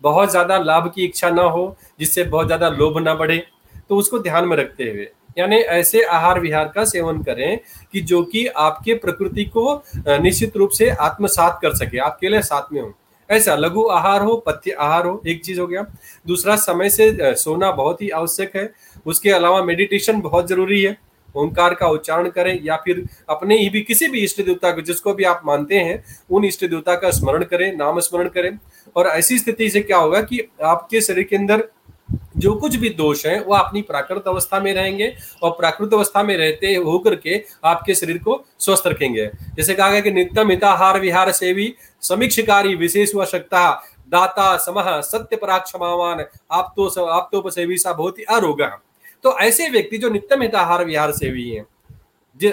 [0.01, 3.43] बहुत ज़्यादा लाभ की इच्छा ना हो, जिससे बहुत ज़्यादा लोभ ना बढ़े
[3.89, 7.59] तो उसको ध्यान में रखते हुए, यानी ऐसे आहार विहार का सेवन करें
[7.93, 12.73] कि जो कि आपके प्रकृति को निश्चित रूप से आत्मसात कर सके। आपके लिए साथ
[12.73, 12.93] में हो।
[13.29, 15.85] ऐसा लघु आहार हो, पथ्य आहार हो, एक चीज़ हो गया।
[16.27, 18.69] दूसरा, समय से सोना बहुत ही आवश्यक है।
[19.05, 20.97] उसके अलावा मेडिटेशन बहुत ज़रूरी है।
[21.35, 25.13] ओंकार का उच्चारण करें या फिर अपने ही भी किसी भी इष्ट देवता को, जिसको
[25.13, 28.57] भी आप मानते हैं, उन इष्ट देवता का स्मरण करें, नाम स्मरण करें।
[28.95, 31.67] और ऐसी स्थिति से क्या होगा कि आपके शरीर के अंदर
[32.37, 35.13] जो कुछ भी दोष है, वो अपनी प्राकृत अवस्था में रहेंगे
[35.43, 39.99] और प्राकृत अवस्था में रहते होकर के आपके शरीर को स्वस्थ रखेंगे। जैसे कहा गया
[39.99, 43.71] कि नित्यम हिताहार विहार सेवी समीक्षकारी विशेष वशक्ता
[44.07, 48.67] दाता, समह, सत्य पराक्षमावान आप तो आप तो सेवी सा बहुत ही अरोगा।
[49.23, 51.65] तो ऐसे व्यक्ति जो नित्यम हिताहार विहार सेवी हैं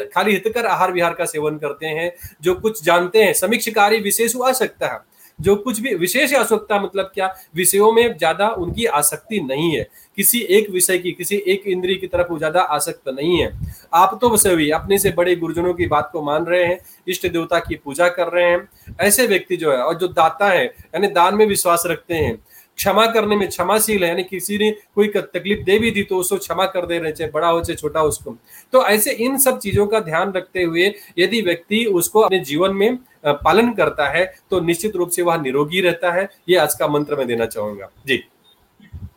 [0.07, 2.11] खाली हितकर आहार विहार का सेवन करते हैं,
[2.43, 5.01] जो कुछ जानते हैं, समीक्षकारी विशेष आ सकता है।
[5.39, 7.27] जो कुछ भी विशेष आवश्यकता मतलब क्या?
[7.57, 9.87] विषयों में ज़्यादा उनकी आसक्ति नहीं है।
[10.19, 13.53] किसी एक विषय की, किसी एक इंद्रिय की तरफ़ वो ज़्यादा आसक्त नहीं है।
[13.95, 17.59] आप तो सभी अपने से बड़े गुरुजनों की बात को मान रहे हैं, इष्ट देवता
[17.59, 21.35] की पूजा कर रहे हैं। ऐसे व्यक्ति जो है, और जो दाता है, यानी दान
[21.35, 22.37] में विश्वास रखते हैं
[22.79, 26.37] क्षमा करने में क्षमाशील है यानी किसी ने कोई तकलीफ़ दे भी दी तो उसको
[26.39, 28.37] क्षमा कर दे रहे चाहे बड़ा हो चाहे छोटा उसको।
[28.73, 32.99] तो ऐसे इन सब चीज़ों का ध्यान रखते हुए यदि व्यक्ति उसको अपने जीवन में
[33.27, 37.17] पालन करता है तो निश्चित रूप से वह निरोगी रहता है ये आज का मंत्र
[37.17, 38.23] मैं देना चाहूँगा। जी।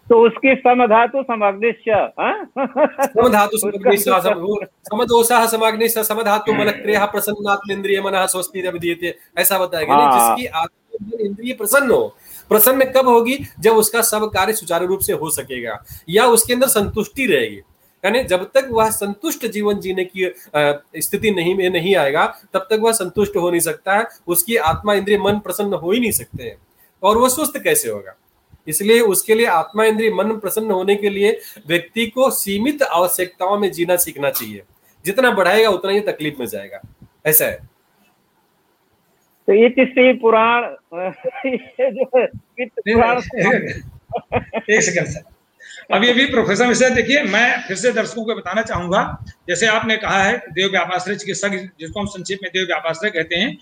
[0.10, 1.90] तो उसकी समधातु समाग्निश्च
[3.10, 11.54] समधातु समदोषः समाग्निश्च समधातु मनक्रियः प्रसन्नात्मेन्द्रिय मनः स्वस्ति ऐसा बताया गया। हाँ। जिसकी आत्म इंद्रिय
[11.54, 12.16] प्रसन्न हो
[12.52, 13.38] प्रसन्न कब होगी?
[13.60, 17.62] जब उसका सब कार्य सुचारू रूप से हो सकेगा, या उसके अंदर संतुष्टि रहेगी।
[18.06, 20.32] यानी जब तक वह संतुष्ट जीवन जीने की
[21.02, 24.94] स्थिति नहीं में नहीं आएगा, तब तक वह संतुष्ट हो नहीं सकता है, उसकी आत्मा
[24.94, 26.58] इंद्रिय मन प्रसन्न हो ही नहीं सकते हैं।
[27.04, 28.16] और वह स्वस्थ कैसे होगा?
[28.68, 33.72] इसलिए उसके लिए आत्मा इंद्रिय मन प्रसन्न होने के लिए व्यक्ति को सीमित आवश्यकताओं में
[33.72, 34.64] जीना सीखना चाहिए।
[35.06, 36.82] जितना बढ़ाएगा, उतना ही तकलीफ़ में जाएगा।
[37.26, 37.71] ऐसा है।
[39.48, 40.64] तो ये तीसरी पुराण
[41.46, 43.22] ये जो पुराण
[44.70, 45.30] एक सेकंड सर
[45.94, 49.02] अभी अभी प्रोफेसर मिश्रा देखिए मैं फिर से दर्शकों को बताना चाहूँगा
[49.48, 53.58] जैसे आपने कहा है देव व्यापाश्रय चिकित्सक जिसको हम संक्षेप में देव व्यापाश्रय कहते हैं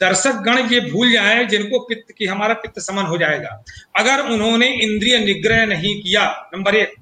[0.00, 3.64] दर्शक गण ये भूल जाए जिनको पित्त की हमारा पित्त समन हो जाएगा।
[3.98, 6.94] अगर उन्होंने इंद्रिय निग्रह नहीं किया नंबर एक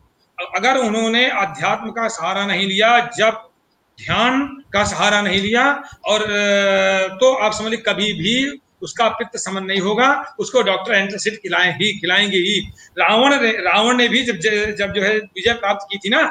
[0.57, 3.43] अगर उन्होंने अध्यात्म का सहारा नहीं लिया जब
[3.99, 5.64] ध्यान का सहारा नहीं लिया
[6.07, 6.26] और
[7.20, 11.70] तो आप समझ लीजिए कभी भी उसका पित्त समन नहीं होगा, उसको डॉक्टर एंट्रसिड खिलाए
[11.72, 12.59] ही, खिलाएँगे ही।
[12.99, 13.34] रावण
[13.64, 14.38] रावण ने भी जब
[14.78, 16.22] जब जो है विजय प्राप्त की थी ना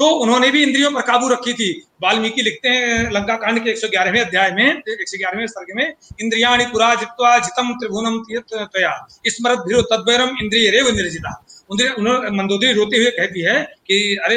[0.00, 1.70] तो उन्होंने भी इंद्रियों पर काबू रखी थी।
[2.02, 7.38] वाल्मीकि लिखते हैं लंका कांड के 111वें अध्याय में 111वें सर्ग में, इंद्रियाणि पुरा जित्वा
[7.38, 8.92] जितम त्रिभुवनम तया
[9.26, 11.32] स्मरत भीरो तद्वैरम इंद्रिय रेव निर्जिता।
[11.70, 14.36] उन्होंने मंदोदरी रोते हुए कहती है कि, अरे,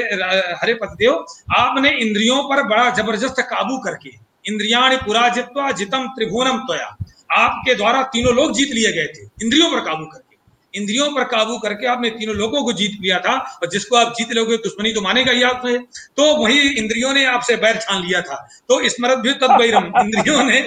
[0.61, 1.25] हरे पतिदेव,
[1.55, 4.11] आपने इंद्रियों पर बड़ा ज़बरदस्त काबू करके,
[4.45, 6.95] इंद्रियाणि पुरा जित्वा जितम त्रिभुवनम तया
[7.35, 10.27] आपके द्वारा तीनों लोग जीत लिए गए थे, इंद्रियों पर काबू करके।
[10.73, 14.33] इंद्रियों पर काबू करके आपने तीनों लोगों को जीत लिया था, और जिसको आप जीत
[14.33, 15.77] लोगे, दुश्मनी तो मानेगा ही आपसे
[16.17, 18.35] तो वही इंद्रियों ने आपसे बैर छान लिया था।
[18.69, 20.59] तो स्मृत भी तब इंद्रियों ने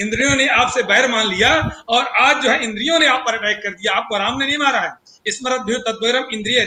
[0.00, 1.50] इंद्रियों ने आपसे बैर मान लिया,
[1.88, 4.58] और आज जो है, इंद्रियों ने आप पर अटैक कर दिया, आपको आराम ने नहीं
[4.58, 4.90] मारा है।
[5.28, 6.60] स्मृत भी इंद्रिय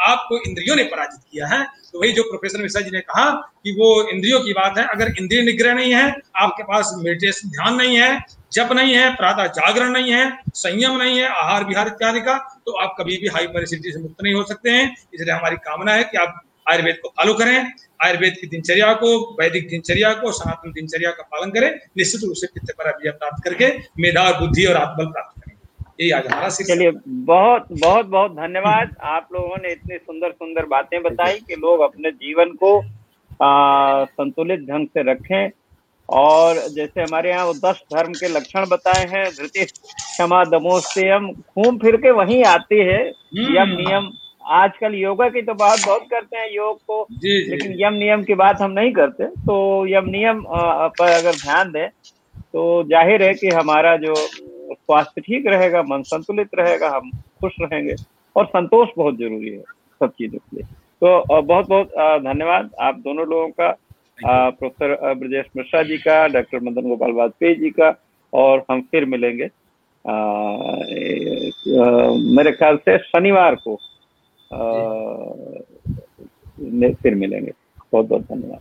[0.00, 3.30] आपको इंद्रियों ने पराजित किया है। तो वही जो प्रोफेसर मिश्रा जी ने कहा
[3.64, 6.04] कि वो इंद्रियों की बात है। अगर इंद्रिय निग्रह नहीं है,
[6.36, 11.18] आपके पास मेडिटेशन ध्यान नहीं है, जप नहीं है, प्रातः जागरण नहीं है, संयम नहीं
[11.18, 14.42] है, आहार विहार इत्यादि का तो आप कभी भी हाई परिस्थिति से मुक्त नहीं हो
[14.42, 17.72] सकते हैं। इसलिए हमारी कामना है कि आप आयुर्वेद को फॉलो करें।
[18.04, 22.46] आयुर्वेद की दिनचर्या को, वैदिक दिनचर्या को, सनातन दिनचर्या का पालन करें। निश्चित रूप से
[22.46, 23.66] पित्त पर प्राप्त करके
[23.98, 25.41] मेधा बुद्धि और आत्मबल प्राप्त
[26.02, 26.90] यही आज हमारा चलिए
[27.26, 32.10] बहुत बहुत बहुत धन्यवाद आप लोगों ने इतनी सुंदर सुंदर बातें बताई कि लोग अपने
[32.12, 32.78] जीवन को
[33.42, 35.50] आ, संतुलित ढंग से रखें
[36.08, 41.78] और जैसे हमारे यहाँ वो दस धर्म के लक्षण बताए हैं धृति क्षमा दमोस्तेयम घूम
[41.78, 44.10] फिर के वहीं आती है हम्म। यम नियम
[44.52, 47.50] आजकल योगा की तो बात बहुत करते हैं योग को जी, जी.
[47.50, 51.88] लेकिन यम नियम की बात हम नहीं करते तो यम नियम पर अगर ध्यान दें
[52.54, 57.94] तो ज़ाहिर है कि हमारा जो स्वास्थ्य ठीक रहेगा मन संतुलित रहेगा हम खुश रहेंगे
[58.36, 59.62] और संतोष बहुत ज़रूरी है
[60.00, 60.64] सब चीज़ों के लिए।
[61.02, 61.88] तो बहुत बहुत
[62.24, 63.70] धन्यवाद आप दोनों लोगों का
[64.50, 67.94] प्रोफेसर ब्रजेश मिश्रा जी का डॉक्टर मदन गोपाल वाजपेयी जी का
[68.32, 70.12] और हम फिर मिलेंगे अ,
[72.36, 73.78] मेरे ख्याल से शनिवार को
[76.72, 77.52] में फिर मिलेंगे।
[77.92, 78.60] बहुत बहुत धन्यवाद।